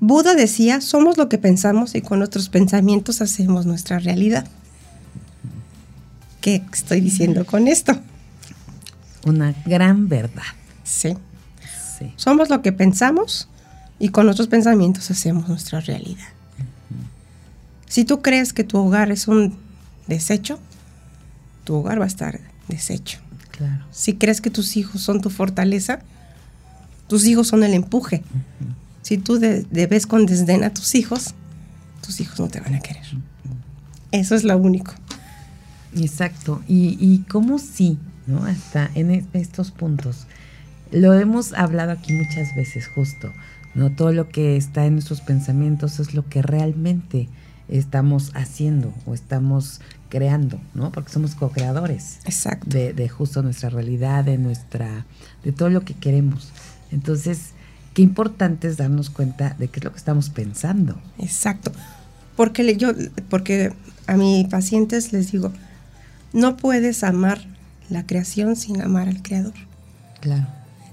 Buda 0.00 0.34
decía, 0.34 0.80
somos 0.80 1.18
lo 1.18 1.28
que 1.28 1.38
pensamos 1.38 1.94
y 1.94 2.00
con 2.00 2.18
nuestros 2.18 2.48
pensamientos 2.48 3.20
hacemos 3.20 3.66
nuestra 3.66 3.98
realidad. 3.98 4.46
¿Qué 6.40 6.62
estoy 6.72 7.00
diciendo 7.02 7.44
con 7.44 7.68
esto? 7.68 8.00
Una 9.24 9.54
gran 9.64 10.08
verdad. 10.08 10.42
Sí. 10.82 11.16
sí. 11.98 12.12
Somos 12.16 12.50
lo 12.50 12.62
que 12.62 12.72
pensamos 12.72 13.48
y 13.98 14.08
con 14.10 14.26
nuestros 14.26 14.48
pensamientos 14.48 15.10
hacemos 15.10 15.48
nuestra 15.48 15.80
realidad. 15.80 16.28
Si 17.86 18.04
tú 18.04 18.22
crees 18.22 18.52
que 18.52 18.64
tu 18.64 18.78
hogar 18.78 19.10
es 19.12 19.28
un 19.28 19.56
desecho, 20.06 20.58
tu 21.64 21.76
hogar 21.76 22.00
va 22.00 22.04
a 22.04 22.08
estar 22.08 22.40
deshecho. 22.68 23.18
Claro. 23.50 23.84
Si 23.92 24.14
crees 24.14 24.40
que 24.40 24.50
tus 24.50 24.76
hijos 24.76 25.00
son 25.00 25.20
tu 25.20 25.30
fortaleza, 25.30 26.00
tus 27.06 27.24
hijos 27.26 27.46
son 27.46 27.62
el 27.62 27.72
empuje. 27.72 28.22
Si 29.02 29.18
tú 29.18 29.38
debes 29.38 30.06
con 30.06 30.26
desdén 30.26 30.64
a 30.64 30.74
tus 30.74 30.94
hijos, 30.94 31.34
tus 32.00 32.20
hijos 32.20 32.40
no 32.40 32.48
te 32.48 32.60
van 32.60 32.74
a 32.74 32.80
querer. 32.80 33.04
Eso 34.10 34.34
es 34.34 34.44
lo 34.44 34.56
único. 34.58 34.92
Exacto. 35.94 36.62
Y, 36.66 36.96
y 36.98 37.18
cómo 37.28 37.58
sí 37.58 37.98
¿no? 38.26 38.44
Hasta 38.44 38.90
en 38.94 39.26
estos 39.32 39.70
puntos. 39.70 40.26
Lo 40.90 41.14
hemos 41.14 41.52
hablado 41.52 41.92
aquí 41.92 42.12
muchas 42.12 42.54
veces 42.54 42.88
justo, 42.88 43.32
¿no? 43.74 43.90
Todo 43.90 44.12
lo 44.12 44.28
que 44.28 44.56
está 44.56 44.86
en 44.86 44.94
nuestros 44.94 45.20
pensamientos 45.20 45.98
es 45.98 46.14
lo 46.14 46.28
que 46.28 46.42
realmente 46.42 47.28
estamos 47.68 48.30
haciendo 48.34 48.92
o 49.06 49.14
estamos 49.14 49.80
creando, 50.08 50.60
¿no? 50.74 50.92
Porque 50.92 51.10
somos 51.10 51.34
co-creadores. 51.34 52.18
Exacto. 52.24 52.66
De, 52.68 52.92
de, 52.92 53.08
justo 53.08 53.42
nuestra 53.42 53.70
realidad, 53.70 54.24
de 54.24 54.38
nuestra, 54.38 55.06
de 55.42 55.52
todo 55.52 55.70
lo 55.70 55.84
que 55.84 55.94
queremos. 55.94 56.52
Entonces, 56.92 57.50
qué 57.94 58.02
importante 58.02 58.68
es 58.68 58.76
darnos 58.76 59.10
cuenta 59.10 59.56
de 59.58 59.68
qué 59.68 59.80
es 59.80 59.84
lo 59.84 59.92
que 59.92 59.98
estamos 59.98 60.30
pensando. 60.30 61.00
Exacto. 61.18 61.72
Porque 62.36 62.76
yo, 62.76 62.92
porque 63.30 63.72
a 64.06 64.16
mis 64.16 64.46
pacientes 64.48 65.12
les 65.12 65.32
digo, 65.32 65.52
no 66.32 66.56
puedes 66.56 67.04
amar 67.04 67.40
la 67.90 68.06
creación 68.06 68.56
sin 68.56 68.80
amar 68.80 69.08
al 69.08 69.22
creador. 69.22 69.54
Claro. 70.20 70.46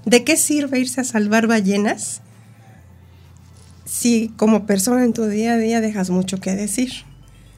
¿De 0.04 0.24
qué 0.24 0.36
sirve 0.36 0.80
irse 0.80 1.00
a 1.00 1.04
salvar 1.04 1.46
ballenas 1.46 2.20
si 3.84 4.32
como 4.36 4.66
persona 4.66 5.04
en 5.04 5.12
tu 5.12 5.26
día 5.26 5.54
a 5.54 5.56
día 5.56 5.80
dejas 5.80 6.10
mucho 6.10 6.38
que 6.40 6.54
decir? 6.54 6.92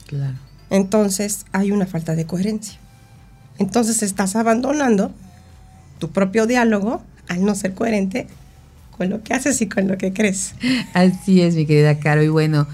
Claro. 0.07 0.37
Entonces 0.71 1.47
hay 1.53 1.71
una 1.71 1.87
falta 1.87 2.15
de 2.15 2.27
coherencia. 2.27 2.79
Entonces 3.59 4.03
estás 4.03 4.37
abandonando 4.37 5.13
tu 5.99 6.11
propio 6.11 6.47
diálogo 6.47 7.03
al 7.29 7.45
no 7.45 7.55
ser 7.55 7.75
coherente 7.75 8.27
con 8.97 9.11
lo 9.11 9.23
que 9.23 9.35
haces 9.35 9.61
y 9.61 9.69
con 9.69 9.89
lo 9.89 9.99
que 9.99 10.13
crees. 10.13 10.55
Así 10.95 11.41
es, 11.41 11.55
mi 11.55 11.67
querida 11.67 11.99
Caro. 11.99 12.23
Y 12.23 12.29
bueno, 12.29 12.67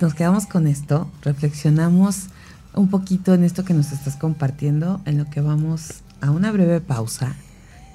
nos 0.00 0.14
quedamos 0.14 0.46
con 0.46 0.66
esto, 0.66 1.10
reflexionamos 1.22 2.28
un 2.74 2.88
poquito 2.88 3.34
en 3.34 3.44
esto 3.44 3.64
que 3.64 3.74
nos 3.74 3.92
estás 3.92 4.16
compartiendo, 4.16 5.00
en 5.04 5.18
lo 5.18 5.28
que 5.28 5.40
vamos 5.40 6.02
a 6.20 6.30
una 6.30 6.50
breve 6.52 6.80
pausa 6.80 7.34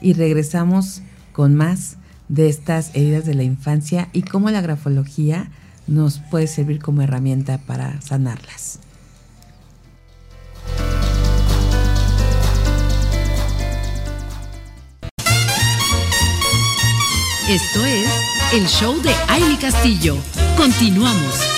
y 0.02 0.14
regresamos 0.14 1.02
con 1.32 1.56
más 1.56 1.98
de 2.30 2.50
estas 2.50 2.92
heridas 2.94 3.26
de 3.26 3.34
la 3.34 3.44
infancia 3.44 4.10
y 4.14 4.24
cómo 4.24 4.50
la 4.50 4.62
grafología 4.62 5.50
nos 5.88 6.20
puede 6.20 6.48
servir 6.48 6.80
como 6.80 7.02
herramienta 7.02 7.60
para 7.60 8.02
sanarlas. 8.02 8.80
Esto 17.50 17.86
es 17.86 18.10
el 18.54 18.68
show 18.68 19.02
de 19.02 19.14
Aile 19.30 19.58
Castillo. 19.58 20.18
Continuamos. 20.58 21.57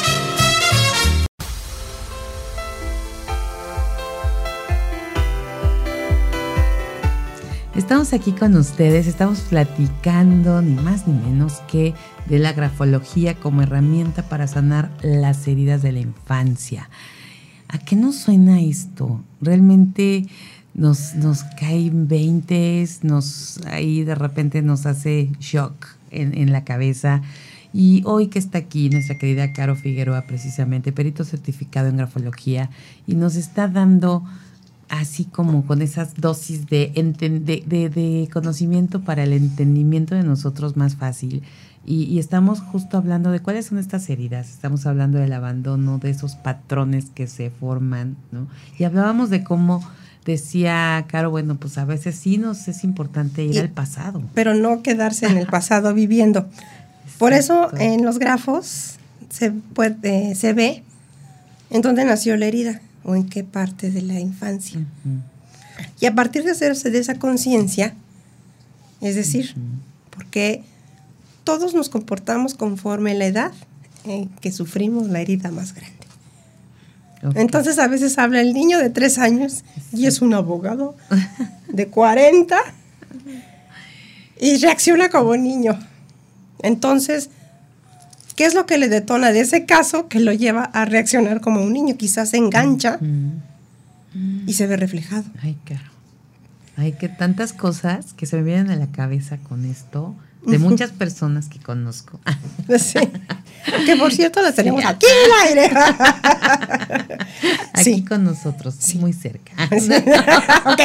Estamos 7.80 8.12
aquí 8.12 8.34
con 8.34 8.58
ustedes, 8.58 9.08
estamos 9.08 9.40
platicando 9.40 10.62
ni 10.62 10.76
más 10.76 11.08
ni 11.08 11.14
menos 11.14 11.62
que 11.72 11.94
de 12.28 12.38
la 12.38 12.52
grafología 12.52 13.36
como 13.36 13.62
herramienta 13.62 14.28
para 14.28 14.48
sanar 14.48 14.92
las 15.02 15.48
heridas 15.48 15.82
de 15.82 15.94
la 15.94 16.02
infancia. 16.02 16.90
¿A 17.70 17.78
qué 17.78 17.96
nos 17.96 18.18
suena 18.18 18.60
esto? 18.60 19.24
Realmente 19.40 20.28
nos, 20.74 21.16
nos 21.16 21.44
caen 21.58 22.10
veintes, 22.10 23.06
nos 23.06 23.62
ahí 23.66 24.04
de 24.04 24.16
repente 24.16 24.62
nos 24.62 24.86
hace 24.86 25.32
shock 25.40 25.88
en, 26.12 26.38
en 26.38 26.52
la 26.52 26.66
cabeza. 26.66 27.22
Y 27.72 28.04
hoy 28.04 28.28
que 28.28 28.40
está 28.40 28.58
aquí 28.58 28.90
nuestra 28.90 29.18
querida 29.18 29.54
Caro 29.54 29.78
Figueroa, 29.78 30.24
precisamente, 30.24 30.92
perito 30.92 31.24
certificado 31.24 31.88
en 31.88 31.96
grafología, 31.96 32.72
y 33.08 33.16
nos 33.16 33.38
está 33.38 33.70
dando 33.70 34.26
así 34.90 35.26
como 35.26 35.66
con 35.66 35.82
esas 35.82 36.16
dosis 36.16 36.68
de, 36.68 36.92
de, 37.18 37.90
de, 37.90 38.30
conocimiento 38.32 39.02
para 39.02 39.24
el 39.24 39.34
entendimiento 39.34 40.16
de 40.16 40.24
nosotros 40.24 40.76
más 40.76 40.96
fácil. 40.96 41.44
Y, 41.86 42.04
y, 42.04 42.20
estamos 42.20 42.60
justo 42.60 42.98
hablando 42.98 43.32
de 43.32 43.40
cuáles 43.40 43.68
son 43.68 43.78
estas 43.78 44.10
heridas. 44.10 44.50
Estamos 44.50 44.86
hablando 44.86 45.18
del 45.18 45.32
abandono, 45.34 45.98
de 45.98 46.10
esos 46.10 46.36
patrones 46.36 47.06
que 47.14 47.28
se 47.28 47.50
forman, 47.50 48.18
¿no? 48.32 48.48
Y 48.78 48.84
hablábamos 48.84 49.30
de 49.30 49.44
cómo 49.44 49.84
decía 50.26 51.06
Caro, 51.08 51.32
bueno, 51.32 51.56
pues 51.56 51.78
a 51.78 51.86
veces 51.86 52.16
sí 52.16 52.38
nos 52.38 52.68
es 52.68 52.84
importante 52.84 53.44
ir 53.44 53.60
al 53.60 53.70
pasado. 53.70 54.22
Pero 54.34 54.54
no 54.54 54.82
quedarse 54.84 55.26
en 55.26 55.38
el 55.38 55.48
pasado 55.48 55.94
viviendo. 55.94 56.48
Por 57.18 57.34
eso 57.34 57.70
en 57.78 58.06
los 58.06 58.20
grafos 58.20 58.98
se, 59.30 59.52
puede, 59.52 60.36
se 60.36 60.54
ve 60.54 60.84
en 61.70 61.82
dónde 61.82 62.06
nació 62.06 62.36
la 62.38 62.46
herida 62.46 62.82
o 63.04 63.16
en 63.16 63.28
qué 63.28 63.44
parte 63.44 63.92
de 63.92 64.02
la 64.02 64.20
infancia. 64.20 64.80
Y 66.00 66.06
a 66.06 66.16
partir 66.16 66.44
de 66.44 66.52
hacerse 66.52 66.92
de 66.92 67.00
esa 67.00 67.16
conciencia, 67.16 67.94
es 69.02 69.16
decir, 69.16 69.56
porque 70.10 70.64
todos 71.44 71.74
nos 71.74 71.90
comportamos 71.90 72.54
conforme 72.54 73.16
la 73.16 73.26
edad 73.26 73.52
en 74.06 74.28
que 74.28 74.52
sufrimos 74.52 75.08
la 75.10 75.22
herida 75.22 75.52
más 75.52 75.74
grande. 75.74 76.00
Entonces 77.36 77.80
a 77.80 77.88
veces 77.88 78.18
habla 78.18 78.42
el 78.42 78.54
niño 78.54 78.80
de 78.80 78.90
tres 78.90 79.18
años 79.18 79.64
y 79.92 80.06
es 80.06 80.22
un 80.22 80.34
abogado 80.34 80.96
de 81.68 81.88
40 81.88 82.58
y 84.40 84.58
reacciona 84.58 85.10
como 85.10 85.36
niño. 85.36 85.78
Entonces, 86.62 87.30
¿Qué 88.40 88.46
es 88.46 88.54
lo 88.54 88.66
que 88.66 88.78
le 88.78 88.88
detona 88.88 89.34
de 89.34 89.42
ese 89.42 89.66
caso 89.66 90.08
que 90.08 90.22
lo 90.22 90.32
lleva 90.32 90.64
a 90.64 90.86
reaccionar 90.86 91.42
como 91.42 91.62
un 91.62 91.74
niño? 91.74 91.98
Quizás 91.98 92.30
se 92.30 92.38
engancha 92.38 92.98
y 94.48 94.54
se 94.54 94.66
ve 94.66 94.78
reflejado. 94.78 95.26
Ay, 95.42 95.58
claro. 95.66 95.84
Hay 96.78 96.94
que 96.94 97.10
tantas 97.10 97.52
cosas 97.52 98.14
que 98.14 98.26
se 98.26 98.38
me 98.38 98.44
vienen 98.44 98.70
a 98.72 98.78
la 98.78 98.88
cabeza 98.94 99.40
con 99.40 99.66
esto 99.66 100.16
de 100.46 100.58
muchas 100.58 100.92
personas 100.92 101.48
que 101.48 101.60
conozco. 101.60 102.20
Sí. 102.78 103.00
Que 103.86 103.96
por 103.98 104.14
cierto 104.14 104.44
las 104.44 104.54
tenemos 104.54 104.86
aquí 104.86 105.06
en 105.08 105.58
el 105.58 105.60
aire. 105.60 105.76
Aquí 107.74 108.06
con 108.06 108.24
nosotros, 108.24 108.76
muy 108.96 109.12
cerca. 109.12 109.54
ok. 110.66 110.82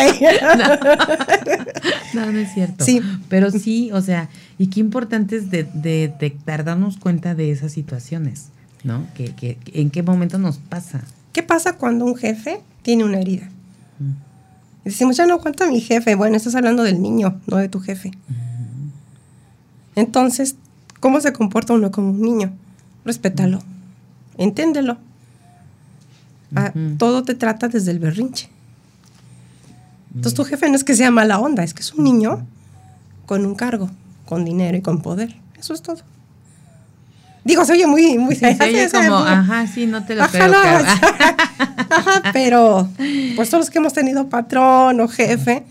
No, 2.14 2.32
no, 2.32 2.38
es 2.38 2.54
cierto. 2.54 2.84
Sí. 2.84 3.02
Pero 3.28 3.50
sí, 3.50 3.90
o 3.92 4.00
sea, 4.00 4.30
y 4.58 4.68
qué 4.68 4.80
importante 4.80 5.36
es 5.36 5.50
de, 5.50 5.68
detectar, 5.74 6.64
darnos 6.64 6.96
cuenta 6.96 7.34
de 7.34 7.50
esas 7.50 7.72
situaciones, 7.72 8.46
¿no? 8.82 9.06
Que, 9.14 9.34
que, 9.34 9.58
¿En 9.74 9.90
qué 9.90 10.02
momento 10.02 10.38
nos 10.38 10.56
pasa? 10.56 11.02
¿Qué 11.32 11.42
pasa 11.42 11.74
cuando 11.74 12.06
un 12.06 12.16
jefe 12.16 12.62
tiene 12.82 13.04
una 13.04 13.18
herida? 13.18 13.50
Mm. 13.98 14.84
Decimos, 14.84 15.16
ya 15.16 15.26
no 15.26 15.38
cuenta 15.38 15.66
mi 15.66 15.80
jefe. 15.80 16.14
Bueno, 16.14 16.36
estás 16.36 16.54
hablando 16.54 16.82
del 16.82 17.02
niño, 17.02 17.40
no 17.46 17.58
de 17.58 17.68
tu 17.68 17.80
jefe. 17.80 18.12
Entonces, 19.96 20.56
¿cómo 21.00 21.20
se 21.20 21.32
comporta 21.32 21.72
uno 21.72 21.90
como 21.90 22.10
un 22.10 22.20
niño? 22.20 22.52
Respétalo, 23.04 23.60
enténdelo. 24.38 24.98
Ah, 26.56 26.72
todo 26.98 27.24
te 27.24 27.34
trata 27.34 27.68
desde 27.68 27.90
el 27.90 27.98
berrinche. 27.98 28.48
Entonces 30.14 30.34
tu 30.34 30.44
jefe 30.44 30.68
no 30.68 30.76
es 30.76 30.84
que 30.84 30.94
sea 30.94 31.10
mala 31.10 31.40
onda, 31.40 31.64
es 31.64 31.74
que 31.74 31.80
es 31.80 31.92
un 31.92 32.04
niño 32.04 32.46
con 33.26 33.44
un 33.44 33.54
cargo, 33.54 33.90
con 34.24 34.44
dinero 34.44 34.76
y 34.76 34.82
con 34.82 35.02
poder. 35.02 35.36
Eso 35.58 35.74
es 35.74 35.82
todo. 35.82 35.98
Digo, 37.44 37.64
soy 37.64 37.84
muy, 37.84 38.16
muy... 38.16 38.36
Sí, 38.36 38.46
como, 38.90 39.16
ajá, 39.16 39.66
sí, 39.66 39.86
no 39.86 40.04
te 40.04 40.14
lo 40.14 40.22
ajá, 41.90 42.22
pero 42.32 42.88
pues 43.36 43.50
todos 43.50 43.64
los 43.66 43.70
que 43.70 43.78
hemos 43.78 43.92
tenido 43.92 44.28
patrón 44.28 45.00
o 45.00 45.08
jefe, 45.08 45.64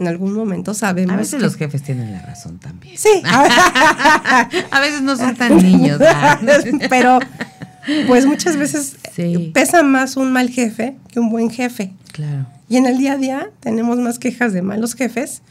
en 0.00 0.08
algún 0.08 0.32
momento 0.32 0.72
sabemos. 0.72 1.14
A 1.14 1.18
veces 1.18 1.42
los 1.42 1.56
jefes 1.56 1.82
tienen 1.82 2.12
la 2.12 2.22
razón 2.22 2.58
también. 2.58 2.96
Sí. 2.96 3.22
a 3.24 4.80
veces 4.80 5.02
no 5.02 5.16
son 5.16 5.36
tan 5.36 5.58
niños. 5.58 6.00
Pero, 6.90 7.18
pues 8.06 8.24
muchas 8.24 8.56
veces 8.56 8.96
pesa 9.52 9.82
más 9.82 10.16
un 10.16 10.32
mal 10.32 10.48
jefe 10.48 10.96
que 11.08 11.20
un 11.20 11.30
buen 11.30 11.50
jefe. 11.50 11.92
Claro. 12.12 12.46
Y 12.68 12.78
en 12.78 12.86
el 12.86 12.96
día 12.98 13.12
a 13.12 13.16
día 13.18 13.50
tenemos 13.60 13.98
más 13.98 14.18
quejas 14.18 14.52
de 14.54 14.62
malos 14.62 14.94
jefes. 14.94 15.42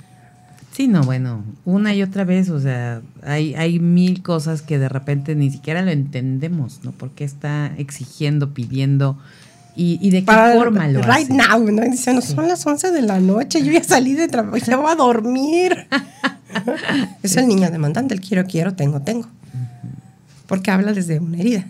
Sí, 0.71 0.87
no, 0.87 1.03
bueno, 1.03 1.43
una 1.65 1.93
y 1.93 2.01
otra 2.01 2.23
vez, 2.23 2.49
o 2.49 2.59
sea, 2.59 3.01
hay, 3.23 3.53
hay 3.55 3.79
mil 3.79 4.23
cosas 4.23 4.61
que 4.61 4.79
de 4.79 4.87
repente 4.87 5.35
ni 5.35 5.51
siquiera 5.51 5.81
lo 5.81 5.91
entendemos, 5.91 6.79
¿no? 6.83 6.91
Porque 6.91 7.23
está 7.23 7.73
exigiendo, 7.77 8.53
pidiendo 8.53 9.17
¿Y, 9.81 10.09
de 10.09 10.25
qué 10.25 10.33
forma 10.57 10.89
lo 10.89 11.01
Right 11.01 11.29
now, 11.29 11.63
¿no? 11.71 11.83
Dice, 11.83 12.13
no, 12.13 12.21
son 12.21 12.49
las 12.49 12.67
11 12.67 12.91
de 12.91 13.01
la 13.01 13.21
noche, 13.21 13.63
yo 13.63 13.71
ya 13.71 13.81
salí 13.81 14.13
de 14.13 14.27
trabajo, 14.27 14.57
ya 14.57 14.75
voy 14.75 14.91
a 14.91 14.95
dormir. 14.95 15.87
es 17.23 17.37
el 17.37 17.47
niño 17.47 17.71
demandante, 17.71 18.13
el 18.13 18.19
quiero, 18.19 18.45
quiero, 18.45 18.73
tengo, 18.73 18.99
tengo. 19.01 19.29
Porque 20.47 20.69
habla 20.69 20.91
desde 20.91 21.19
una 21.19 21.37
herida. 21.37 21.65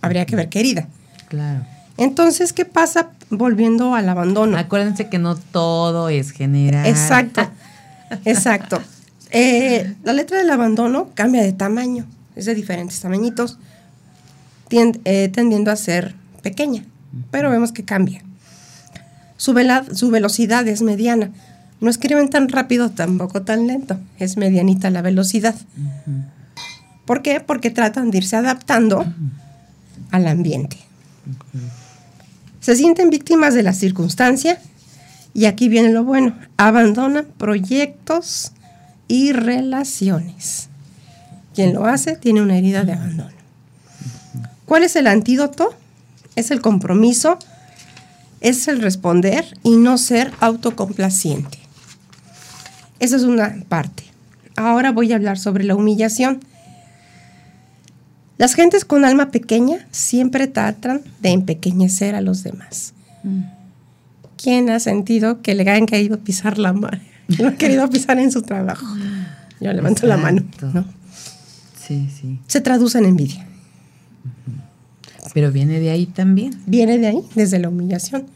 Habría 0.00 0.26
que 0.26 0.34
ver 0.34 0.48
qué 0.48 0.58
herida. 0.58 0.88
Claro. 1.28 1.64
Entonces, 1.98 2.52
¿qué 2.52 2.64
pasa 2.64 3.10
volviendo 3.28 3.94
al 3.94 4.08
abandono? 4.08 4.58
Acuérdense 4.58 5.08
que 5.08 5.20
no 5.20 5.36
todo 5.36 6.08
es 6.08 6.32
general. 6.32 6.84
Exacto, 6.84 7.48
exacto. 8.24 8.82
Eh, 9.30 9.94
la 10.02 10.14
letra 10.14 10.38
del 10.38 10.50
abandono 10.50 11.10
cambia 11.14 11.42
de 11.42 11.52
tamaño, 11.52 12.06
es 12.34 12.46
de 12.46 12.56
diferentes 12.56 12.98
tamañitos, 12.98 13.56
eh, 14.72 15.28
tendiendo 15.32 15.70
a 15.70 15.76
ser 15.76 16.16
pequeña 16.42 16.82
pero 17.30 17.50
vemos 17.50 17.72
que 17.72 17.84
cambia. 17.84 18.22
Su, 19.36 19.54
su 19.94 20.10
velocidad 20.10 20.66
es 20.68 20.82
mediana. 20.82 21.30
No 21.80 21.88
escriben 21.88 22.28
tan 22.28 22.48
rápido, 22.48 22.90
tampoco 22.90 23.42
tan 23.42 23.66
lento. 23.66 23.98
Es 24.18 24.36
medianita 24.36 24.90
la 24.90 25.02
velocidad. 25.02 25.54
¿Por 27.06 27.22
qué? 27.22 27.40
Porque 27.40 27.70
tratan 27.70 28.10
de 28.10 28.18
irse 28.18 28.36
adaptando 28.36 29.06
al 30.10 30.26
ambiente. 30.26 30.76
Se 32.60 32.76
sienten 32.76 33.08
víctimas 33.10 33.54
de 33.54 33.62
la 33.62 33.72
circunstancia 33.72 34.60
y 35.32 35.46
aquí 35.46 35.68
viene 35.68 35.90
lo 35.90 36.04
bueno, 36.04 36.36
abandonan 36.56 37.26
proyectos 37.38 38.52
y 39.08 39.32
relaciones. 39.32 40.68
Quien 41.54 41.72
lo 41.72 41.86
hace 41.86 42.16
tiene 42.16 42.42
una 42.42 42.56
herida 42.56 42.84
de 42.84 42.92
abandono. 42.92 43.30
¿Cuál 44.66 44.84
es 44.84 44.94
el 44.96 45.06
antídoto? 45.06 45.74
Es 46.36 46.50
el 46.50 46.60
compromiso, 46.60 47.38
es 48.40 48.68
el 48.68 48.80
responder 48.80 49.44
y 49.62 49.76
no 49.76 49.98
ser 49.98 50.32
autocomplaciente. 50.40 51.58
Esa 52.98 53.16
es 53.16 53.22
una 53.22 53.56
parte. 53.68 54.04
Ahora 54.56 54.92
voy 54.92 55.12
a 55.12 55.16
hablar 55.16 55.38
sobre 55.38 55.64
la 55.64 55.74
humillación. 55.74 56.40
Las 58.36 58.54
gentes 58.54 58.84
con 58.84 59.04
alma 59.04 59.30
pequeña 59.30 59.86
siempre 59.90 60.46
tratan 60.46 61.02
de 61.20 61.30
empequeñecer 61.30 62.14
a 62.14 62.20
los 62.20 62.42
demás. 62.42 62.94
Mm. 63.22 63.42
¿Quién 64.42 64.70
ha 64.70 64.80
sentido 64.80 65.42
que 65.42 65.54
le 65.54 65.68
hayan 65.70 65.86
querido 65.86 66.18
pisar 66.18 66.58
la 66.58 66.72
mano? 66.72 67.00
No 67.38 67.48
ha 67.48 67.52
querido 67.52 67.88
pisar 67.90 68.18
en 68.18 68.32
su 68.32 68.42
trabajo. 68.42 68.86
Yo 69.60 69.72
levanto 69.72 70.06
la 70.06 70.16
mano. 70.16 70.42
Sí, 71.78 72.08
sí. 72.10 72.38
Se 72.46 72.60
traduce 72.60 72.98
en 72.98 73.04
envidia. 73.04 73.46
Pero 75.34 75.52
viene 75.52 75.80
de 75.80 75.90
ahí 75.90 76.06
también. 76.06 76.60
Viene 76.66 76.98
de 76.98 77.06
ahí, 77.08 77.22
desde 77.34 77.58
la 77.58 77.68
humillación. 77.68 78.26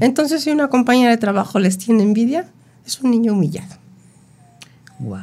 Entonces, 0.00 0.42
si 0.42 0.50
una 0.50 0.68
compañera 0.68 1.10
de 1.10 1.18
trabajo 1.18 1.58
les 1.58 1.78
tiene 1.78 2.02
envidia, 2.02 2.46
es 2.86 3.00
un 3.00 3.10
niño 3.10 3.32
humillado. 3.32 3.76
Wow. 4.98 5.18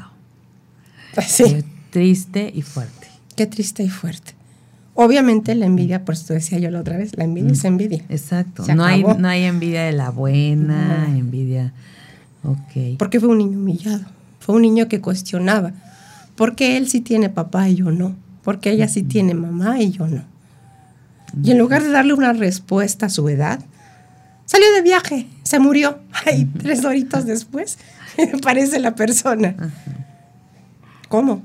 Sí. 1.28 1.44
Qué 1.44 1.66
triste 1.90 2.52
y 2.54 2.62
fuerte. 2.62 3.08
Qué 3.36 3.48
triste 3.48 3.84
y 3.84 3.90
fuerte. 3.90 4.34
Obviamente 4.94 5.56
la 5.56 5.66
envidia, 5.66 6.04
por 6.04 6.14
eso 6.16 6.34
decía 6.34 6.60
yo 6.60 6.70
la 6.72 6.82
otra 6.82 6.98
vez, 6.98 7.16
la 7.18 7.24
envidia 7.24 7.54
es 7.54 7.64
envidia. 7.64 8.04
Exacto. 8.10 8.66
no 8.76 8.84
hay, 8.84 9.04
no 9.04 9.28
hay 9.28 9.44
envidia 9.44 9.84
de 9.84 9.94
la 9.94 10.10
buena, 10.10 11.08
envidia. 11.08 11.74
Ok. 12.44 12.98
Porque 12.98 13.20
fue 13.20 13.30
un 13.30 13.38
niño 13.38 13.58
humillado. 13.58 14.04
Fue 14.40 14.56
un 14.56 14.62
niño 14.62 14.88
que 14.88 15.00
cuestionaba. 15.00 15.72
¿Por 16.36 16.56
qué 16.56 16.78
él 16.78 16.90
sí 16.90 17.02
tiene 17.02 17.30
papá 17.30 17.70
y 17.70 17.76
yo 17.76 17.92
no? 17.92 18.16
¿Por 18.44 18.60
qué 18.60 18.72
ella 18.72 18.88
sí 18.88 19.04
tiene 19.04 19.34
mamá 19.34 19.82
y 19.82 19.92
yo 19.92 20.08
no? 20.08 20.24
Y 21.44 21.52
en 21.52 21.58
lugar 21.58 21.84
de 21.84 21.90
darle 21.90 22.14
una 22.14 22.34
respuesta 22.34 23.08
a 23.08 23.10
su 23.10 23.28
edad, 23.30 23.60
salió 24.46 24.72
de 24.74 24.82
viaje, 24.82 25.28
se 25.44 25.60
murió. 25.60 26.00
Ay, 26.26 26.46
tres 26.58 26.84
horitas 26.86 27.26
después, 27.26 27.78
parece 28.44 28.80
la 28.80 28.96
persona. 28.96 29.56
¿Cómo? 31.08 31.44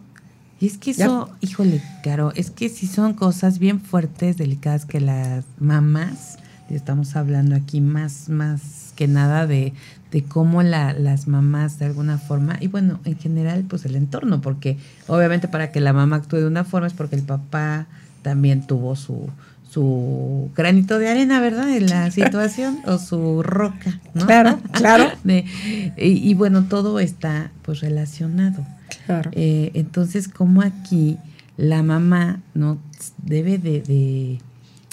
Y 0.61 0.67
es 0.67 0.79
que 0.79 0.93
eso, 0.93 1.31
híjole, 1.41 1.83
Caro, 2.03 2.33
es 2.35 2.51
que 2.51 2.69
si 2.69 2.87
son 2.87 3.13
cosas 3.15 3.59
bien 3.59 3.81
fuertes, 3.81 4.37
delicadas 4.37 4.87
que 4.87 5.01
las 5.01 5.45
mamás, 5.59 6.39
estamos 6.71 7.17
hablando 7.17 7.55
aquí 7.57 7.81
más, 7.81 8.29
más 8.29 8.93
que 8.97 9.09
nada 9.09 9.47
de, 9.47 9.75
de 10.11 10.25
cómo 10.25 10.63
la, 10.63 10.93
las 10.93 11.27
mamás 11.27 11.79
de 11.79 11.87
alguna 11.87 12.19
forma, 12.19 12.57
y 12.61 12.69
bueno, 12.69 13.01
en 13.05 13.19
general, 13.19 13.65
pues 13.69 13.85
el 13.85 13.97
entorno, 13.97 14.41
porque 14.41 14.79
obviamente 15.07 15.49
para 15.49 15.73
que 15.73 15.81
la 15.81 15.93
mamá 15.93 16.17
actúe 16.17 16.37
de 16.37 16.47
una 16.47 16.65
forma 16.65 16.87
es 16.87 16.95
porque 16.95 17.17
el 17.17 17.25
papá 17.25 17.87
también 18.23 18.67
tuvo 18.67 18.97
su, 18.97 19.29
su 19.75 20.53
granito 20.55 21.01
de 21.01 21.09
arena, 21.09 21.41
¿verdad? 21.41 21.69
En 21.77 21.87
la 21.89 22.09
situación 22.13 22.79
o 22.87 22.99
su 22.99 23.43
roca, 23.43 24.01
¿no? 24.15 24.25
Claro, 24.25 24.61
claro. 24.71 25.11
y, 25.97 26.35
bueno, 26.35 26.67
todo 26.69 27.01
está 27.01 27.51
pues 27.63 27.81
relacionado. 27.81 28.65
Claro. 29.07 29.31
Eh, 29.35 29.73
entonces, 29.75 30.29
como 30.29 30.63
aquí 30.63 31.19
la 31.57 31.83
mamá 31.83 32.41
no 32.55 32.79
debe 33.19 33.59
de, 33.59 34.39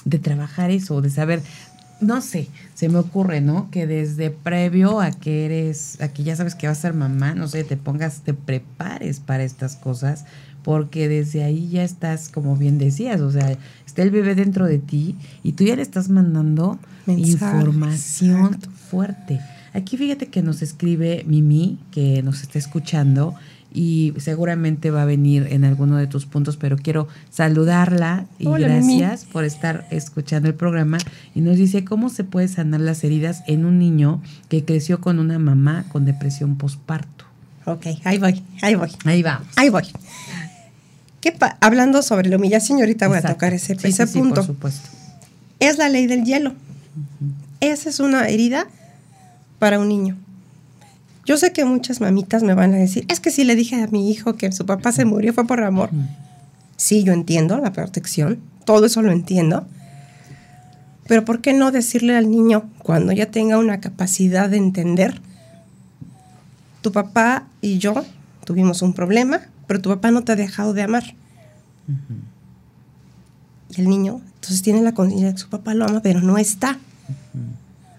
de, 0.03 0.19
trabajar 0.19 0.71
eso, 0.71 0.99
de 1.01 1.11
saber, 1.11 1.43
no 1.99 2.19
sé, 2.21 2.47
se 2.73 2.89
me 2.89 2.97
ocurre, 2.97 3.39
¿no? 3.39 3.69
Que 3.69 3.85
desde 3.85 4.31
previo 4.31 4.99
a 4.99 5.11
que 5.11 5.45
eres, 5.45 6.01
a 6.01 6.07
que 6.07 6.23
ya 6.23 6.35
sabes 6.35 6.55
que 6.55 6.67
vas 6.67 6.79
a 6.79 6.81
ser 6.81 6.93
mamá, 6.95 7.35
no 7.35 7.47
sé, 7.47 7.63
te 7.63 7.77
pongas, 7.77 8.21
te 8.21 8.33
prepares 8.33 9.19
para 9.19 9.43
estas 9.43 9.75
cosas, 9.75 10.25
porque 10.63 11.07
desde 11.07 11.43
ahí 11.43 11.69
ya 11.69 11.83
estás, 11.83 12.29
como 12.29 12.55
bien 12.55 12.77
decías, 12.77 13.21
o 13.21 13.31
sea, 13.31 13.57
está 13.85 14.03
el 14.03 14.11
bebé 14.11 14.35
dentro 14.35 14.65
de 14.65 14.77
ti 14.77 15.15
y 15.43 15.53
tú 15.53 15.63
ya 15.63 15.75
le 15.75 15.81
estás 15.81 16.09
mandando 16.09 16.79
información 17.07 18.57
fuerte. 18.89 19.39
Aquí 19.73 19.97
fíjate 19.97 20.27
que 20.27 20.41
nos 20.41 20.61
escribe 20.61 21.23
Mimi, 21.25 21.79
que 21.91 22.21
nos 22.23 22.41
está 22.41 22.59
escuchando 22.59 23.35
y 23.73 24.13
seguramente 24.17 24.91
va 24.91 25.03
a 25.03 25.05
venir 25.05 25.47
en 25.49 25.63
alguno 25.63 25.95
de 25.95 26.07
tus 26.07 26.25
puntos, 26.25 26.57
pero 26.57 26.75
quiero 26.77 27.07
saludarla 27.29 28.25
y 28.37 28.45
gracias 28.45 29.25
por 29.25 29.45
estar 29.45 29.87
escuchando 29.91 30.49
el 30.49 30.55
programa. 30.55 30.97
Y 31.33 31.41
nos 31.41 31.57
dice 31.57 31.85
cómo 31.85 32.09
se 32.09 32.23
puede 32.23 32.49
sanar 32.49 32.81
las 32.81 33.03
heridas 33.03 33.43
en 33.47 33.65
un 33.65 33.79
niño 33.79 34.21
que 34.49 34.65
creció 34.65 34.99
con 34.99 35.19
una 35.19 35.39
mamá 35.39 35.85
con 35.89 36.05
depresión 36.05 36.57
postparto. 36.57 37.25
Ok, 37.65 37.87
ahí 38.03 38.17
voy, 38.17 38.43
ahí 38.61 38.75
voy. 38.75 38.89
Ahí 39.05 39.23
vamos. 39.23 39.47
Ahí 39.55 39.69
voy 39.69 39.83
hablando 41.59 42.01
sobre 42.01 42.29
la 42.29 42.37
humillación, 42.37 42.79
ahorita 42.79 43.07
voy 43.07 43.17
a 43.17 43.21
tocar 43.21 43.53
ese, 43.53 43.77
ese 43.81 44.07
punto. 44.07 44.35
por 44.35 44.45
supuesto. 44.45 44.89
Es 45.59 45.77
la 45.77 45.89
ley 45.89 46.07
del 46.07 46.23
hielo. 46.23 46.53
Esa 47.59 47.89
es 47.89 47.99
una 47.99 48.27
herida 48.27 48.67
para 49.59 49.79
un 49.79 49.87
niño. 49.87 50.17
Yo 51.25 51.37
sé 51.37 51.53
que 51.53 51.65
muchas 51.65 52.01
mamitas 52.01 52.41
me 52.41 52.55
van 52.55 52.73
a 52.73 52.77
decir, 52.77 53.05
es 53.07 53.19
que 53.19 53.29
si 53.29 53.43
le 53.43 53.55
dije 53.55 53.81
a 53.81 53.87
mi 53.87 54.09
hijo 54.09 54.33
que 54.33 54.51
su 54.51 54.65
papá 54.65 54.91
se 54.91 55.05
murió 55.05 55.33
fue 55.33 55.45
por 55.45 55.63
amor. 55.63 55.91
Sí, 56.77 57.03
yo 57.03 57.13
entiendo 57.13 57.57
la 57.59 57.71
protección, 57.71 58.39
todo 58.65 58.87
eso 58.87 59.03
lo 59.03 59.11
entiendo. 59.11 59.67
Pero 61.07 61.23
¿por 61.25 61.41
qué 61.41 61.53
no 61.53 61.71
decirle 61.71 62.17
al 62.17 62.31
niño 62.31 62.69
cuando 62.79 63.11
ya 63.11 63.27
tenga 63.27 63.59
una 63.59 63.79
capacidad 63.79 64.49
de 64.49 64.57
entender? 64.57 65.21
Tu 66.81 66.91
papá 66.91 67.47
y 67.61 67.77
yo 67.77 68.03
tuvimos 68.45 68.81
un 68.81 68.93
problema, 68.93 69.41
pero 69.71 69.81
tu 69.81 69.89
papá 69.89 70.11
no 70.11 70.21
te 70.25 70.33
ha 70.33 70.35
dejado 70.35 70.73
de 70.73 70.81
amar. 70.81 71.15
Y 73.69 73.79
el 73.79 73.87
niño, 73.87 74.19
entonces 74.35 74.61
tiene 74.61 74.81
la 74.81 74.93
conciencia 74.93 75.29
de 75.29 75.33
que 75.35 75.39
su 75.39 75.47
papá 75.47 75.73
lo 75.73 75.85
ama, 75.85 76.01
pero 76.01 76.19
no 76.19 76.37
está. 76.37 76.77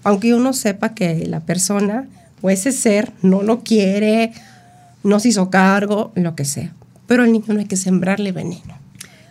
Aunque 0.04 0.35
uno 0.35 0.52
sepa 0.52 0.90
que 0.90 1.26
la 1.26 1.40
persona 1.40 2.08
o 2.42 2.50
ese 2.50 2.72
ser 2.72 3.14
no 3.22 3.40
lo 3.40 3.61
quiere, 3.62 4.35
no 5.02 5.18
se 5.18 5.30
hizo 5.30 5.48
cargo, 5.48 6.12
lo 6.14 6.37
que 6.37 6.44
sea. 6.44 6.74
Pero 7.06 7.22
al 7.22 7.32
niño 7.32 7.46
no 7.48 7.61
hay 7.61 7.64
que 7.64 7.78
sembrarle 7.78 8.32
veneno. 8.32 8.74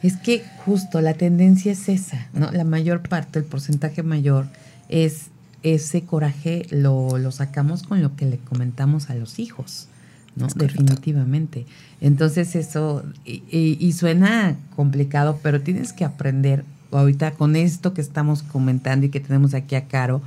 Es 0.01 0.17
que 0.17 0.43
justo 0.65 0.99
la 0.99 1.13
tendencia 1.13 1.71
es 1.73 1.89
esa, 1.89 2.27
¿no? 2.33 2.51
La 2.51 2.63
mayor 2.63 3.07
parte, 3.07 3.37
el 3.37 3.45
porcentaje 3.45 4.01
mayor 4.01 4.47
es 4.89 5.27
ese 5.61 6.05
coraje 6.05 6.65
lo, 6.71 7.19
lo 7.19 7.31
sacamos 7.31 7.83
con 7.83 8.01
lo 8.01 8.15
que 8.15 8.25
le 8.25 8.39
comentamos 8.39 9.11
a 9.11 9.13
los 9.13 9.37
hijos. 9.37 9.89
¿No? 10.35 10.47
Definitivamente. 10.55 11.65
Entonces 11.99 12.55
eso, 12.55 13.03
y, 13.25 13.91
suena 13.93 14.55
complicado, 14.75 15.39
pero 15.41 15.61
tienes 15.61 15.93
que 15.93 16.05
aprender 16.05 16.63
ahorita 16.91 17.31
con 17.31 17.55
esto 17.55 17.93
que 17.93 18.01
estamos 18.01 18.43
comentando 18.43 19.05
y 19.05 19.09
que 19.09 19.19
tenemos 19.19 19.53
aquí 19.53 19.75
a 19.75 19.87
Caro, 19.87 20.21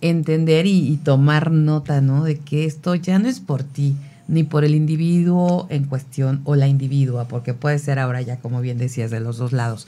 entender 0.00 0.66
y, 0.66 0.96
tomar 1.02 1.50
nota, 1.50 2.00
¿no? 2.00 2.24
De 2.24 2.38
que 2.38 2.64
esto 2.64 2.94
ya 2.94 3.18
no 3.18 3.28
es 3.28 3.40
por 3.40 3.62
ti, 3.62 3.96
ni 4.28 4.44
por 4.44 4.64
el 4.64 4.74
individuo 4.74 5.66
en 5.70 5.84
cuestión 5.84 6.40
o 6.44 6.56
la 6.56 6.68
individua, 6.68 7.28
porque 7.28 7.52
puede 7.52 7.78
ser 7.78 7.98
ahora 7.98 8.22
ya, 8.22 8.38
como 8.38 8.60
bien 8.60 8.78
decías, 8.78 9.10
de 9.10 9.20
los 9.20 9.38
dos 9.38 9.52
lados 9.52 9.86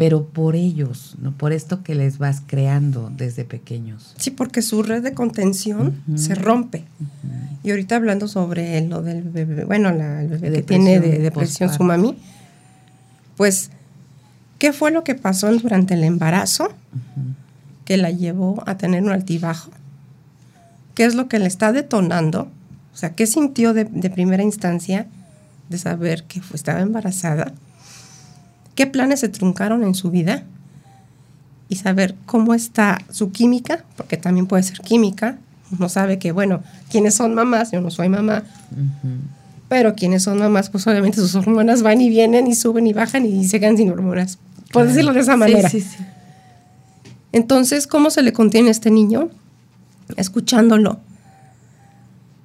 pero 0.00 0.24
por 0.24 0.56
ellos, 0.56 1.14
¿no? 1.20 1.32
Por 1.32 1.52
esto 1.52 1.82
que 1.82 1.94
les 1.94 2.16
vas 2.16 2.42
creando 2.46 3.12
desde 3.14 3.44
pequeños. 3.44 4.14
Sí, 4.16 4.30
porque 4.30 4.62
su 4.62 4.82
red 4.82 5.02
de 5.02 5.12
contención 5.12 6.02
se 6.14 6.34
rompe. 6.34 6.86
Y 7.62 7.70
ahorita 7.70 7.96
hablando 7.96 8.26
sobre 8.26 8.80
lo 8.80 9.02
del 9.02 9.20
bebé, 9.20 9.66
bueno, 9.66 9.92
la, 9.92 10.22
el 10.22 10.28
bebé 10.28 10.52
que 10.52 10.62
tiene 10.62 11.00
de 11.00 11.18
depresión 11.18 11.70
su 11.70 11.82
mami, 11.82 12.16
pues, 13.36 13.72
¿qué 14.58 14.72
fue 14.72 14.90
lo 14.90 15.04
que 15.04 15.14
pasó 15.14 15.52
durante 15.52 15.92
el 15.92 16.04
embarazo 16.04 16.72
que 17.84 17.98
la 17.98 18.10
llevó 18.10 18.64
a 18.64 18.78
tener 18.78 19.02
un 19.02 19.10
altibajo? 19.10 19.70
¿Qué 20.94 21.04
es 21.04 21.14
lo 21.14 21.28
que 21.28 21.38
le 21.38 21.46
está 21.46 21.72
detonando? 21.72 22.48
O 22.94 22.96
sea, 22.96 23.10
¿qué 23.14 23.26
sintió 23.26 23.74
de, 23.74 23.84
primera 23.84 24.42
instancia 24.42 25.08
de 25.68 25.76
saber 25.76 26.24
que 26.24 26.40
estaba 26.54 26.80
embarazada? 26.80 27.52
Qué 28.80 28.86
planes 28.86 29.20
se 29.20 29.28
truncaron 29.28 29.84
en 29.84 29.94
su 29.94 30.10
vida 30.10 30.42
y 31.68 31.76
saber 31.76 32.14
cómo 32.24 32.54
está 32.54 32.96
su 33.10 33.30
química, 33.30 33.84
porque 33.94 34.16
también 34.16 34.46
puede 34.46 34.62
ser 34.62 34.80
química. 34.80 35.36
Uno 35.70 35.90
sabe 35.90 36.18
que, 36.18 36.32
bueno, 36.32 36.62
quienes 36.90 37.12
son 37.12 37.34
mamás, 37.34 37.72
yo 37.72 37.82
no 37.82 37.90
soy 37.90 38.08
mamá, 38.08 38.42
pero 39.68 39.94
quienes 39.94 40.22
son 40.22 40.38
mamás, 40.38 40.70
pues 40.70 40.86
obviamente 40.86 41.18
sus 41.18 41.34
hormonas 41.34 41.82
van 41.82 42.00
y 42.00 42.08
vienen 42.08 42.46
y 42.46 42.54
suben 42.54 42.86
y 42.86 42.94
bajan 42.94 43.26
y 43.26 43.46
se 43.46 43.60
quedan 43.60 43.76
sin 43.76 43.90
hormonas, 43.90 44.38
por 44.72 44.86
decirlo 44.86 45.12
de 45.12 45.20
esa 45.20 45.36
manera. 45.36 45.68
Sí, 45.68 45.82
sí, 45.82 45.96
sí. 45.98 46.04
Entonces, 47.32 47.86
¿cómo 47.86 48.08
se 48.08 48.22
le 48.22 48.32
contiene 48.32 48.68
a 48.68 48.70
este 48.70 48.90
niño? 48.90 49.28
Escuchándolo, 50.16 51.00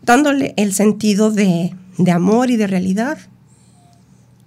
dándole 0.04 0.54
el 0.58 0.74
sentido 0.74 1.32
de, 1.32 1.74
de 1.98 2.12
amor 2.12 2.52
y 2.52 2.58
de 2.58 2.68
realidad 2.68 3.20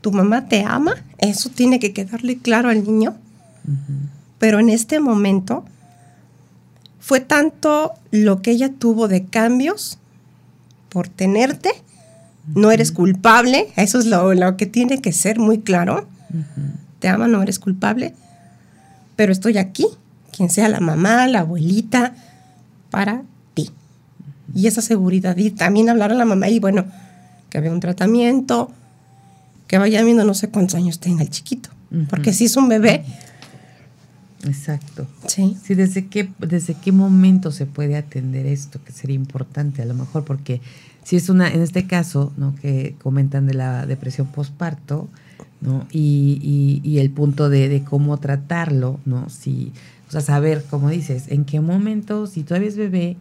tu 0.01 0.13
mamá 0.13 0.49
te 0.49 0.63
ama, 0.65 0.95
eso 1.19 1.51
tiene 1.51 1.81
que 1.81 1.93
quedarle 1.93 2.39
claro 2.39 2.71
al 2.71 2.85
niño. 2.85 3.17
Pero 4.39 4.61
en 4.61 4.69
este 4.69 5.01
momento 5.01 5.65
fue 7.01 7.21
tanto 7.21 7.95
lo 8.11 8.43
que 8.43 8.53
ella 8.53 8.73
tuvo 8.73 9.09
de 9.09 9.27
cambios 9.27 9.99
por 10.89 11.09
tenerte, 11.09 11.71
no 12.55 12.71
eres 12.71 12.93
culpable, 12.93 13.69
eso 13.77 13.99
es 13.99 14.07
lo, 14.07 14.57
que 14.57 14.67
tiene 14.67 15.01
que 15.01 15.13
ser 15.13 15.39
muy 15.39 15.61
claro. 15.61 16.09
Te 16.99 17.09
ama, 17.09 17.29
no 17.29 17.43
eres 17.43 17.59
culpable, 17.59 18.15
pero 19.17 19.33
estoy 19.33 19.59
aquí, 19.59 19.87
quien 20.35 20.51
sea 20.51 20.69
la 20.69 20.81
mamá, 20.81 21.27
la 21.29 21.41
abuelita, 21.41 22.15
para 22.91 23.23
ti. 23.55 23.71
Y 24.55 24.67
esa 24.67 24.81
seguridad, 24.81 25.37
y 25.37 25.51
también 25.51 25.89
hablar 25.89 26.13
a 26.13 26.15
la 26.15 26.25
mamá 26.25 26.49
y 26.49 26.59
bueno, 26.59 26.87
que 27.51 27.59
había 27.59 27.71
un 27.71 27.81
tratamiento, 27.81 28.71
que 29.69 29.79
vaya 29.79 30.03
viendo 30.03 30.25
no 30.25 30.35
sé 30.35 30.49
cuántos 30.49 30.75
años 30.75 30.99
tenga 30.99 31.23
el 31.23 31.31
chiquito, 31.31 31.71
porque 32.11 32.33
si 32.33 32.47
es 32.47 32.57
un 32.57 32.69
bebé. 32.69 33.05
Exacto. 34.45 35.07
Sí. 35.27 35.57
Sí, 35.63 35.75
desde 35.75 36.07
qué, 36.07 36.29
desde 36.39 36.75
qué 36.75 36.91
momento 36.91 37.53
se 37.53 37.67
puede 37.67 37.97
atender 37.97 38.47
esto, 38.47 38.81
que 38.85 38.93
sería 38.93 39.15
importante 39.15 39.83
a 39.83 39.85
lo 39.85 39.95
mejor, 39.95 40.25
porque 40.25 40.61
si 41.05 41.17
es 41.17 41.29
una, 41.29 41.49
en 41.53 41.61
este 41.61 41.87
caso, 41.87 42.33
¿no? 42.37 42.55
que 42.57 42.97
comentan 43.03 43.47
de 43.47 43.55
la 43.55 43.87
depresión 43.87 44.29
postparto, 44.29 45.09
¿no? 45.61 45.87
Y, 45.91 46.81
y, 46.85 46.99
el 46.99 47.11
punto 47.11 47.49
de, 47.49 47.69
de, 47.69 47.83
cómo 47.83 48.19
tratarlo, 48.19 49.01
¿no? 49.05 49.29
Si, 49.29 49.73
o 50.09 50.13
sea, 50.13 50.21
saber, 50.21 50.65
como 50.71 50.89
dices, 50.89 51.25
en 51.29 51.45
qué 51.45 51.61
momento, 51.61 52.29
si 52.29 52.45
todavía 52.45 52.69
es 52.69 52.77
bebé, 52.77 53.17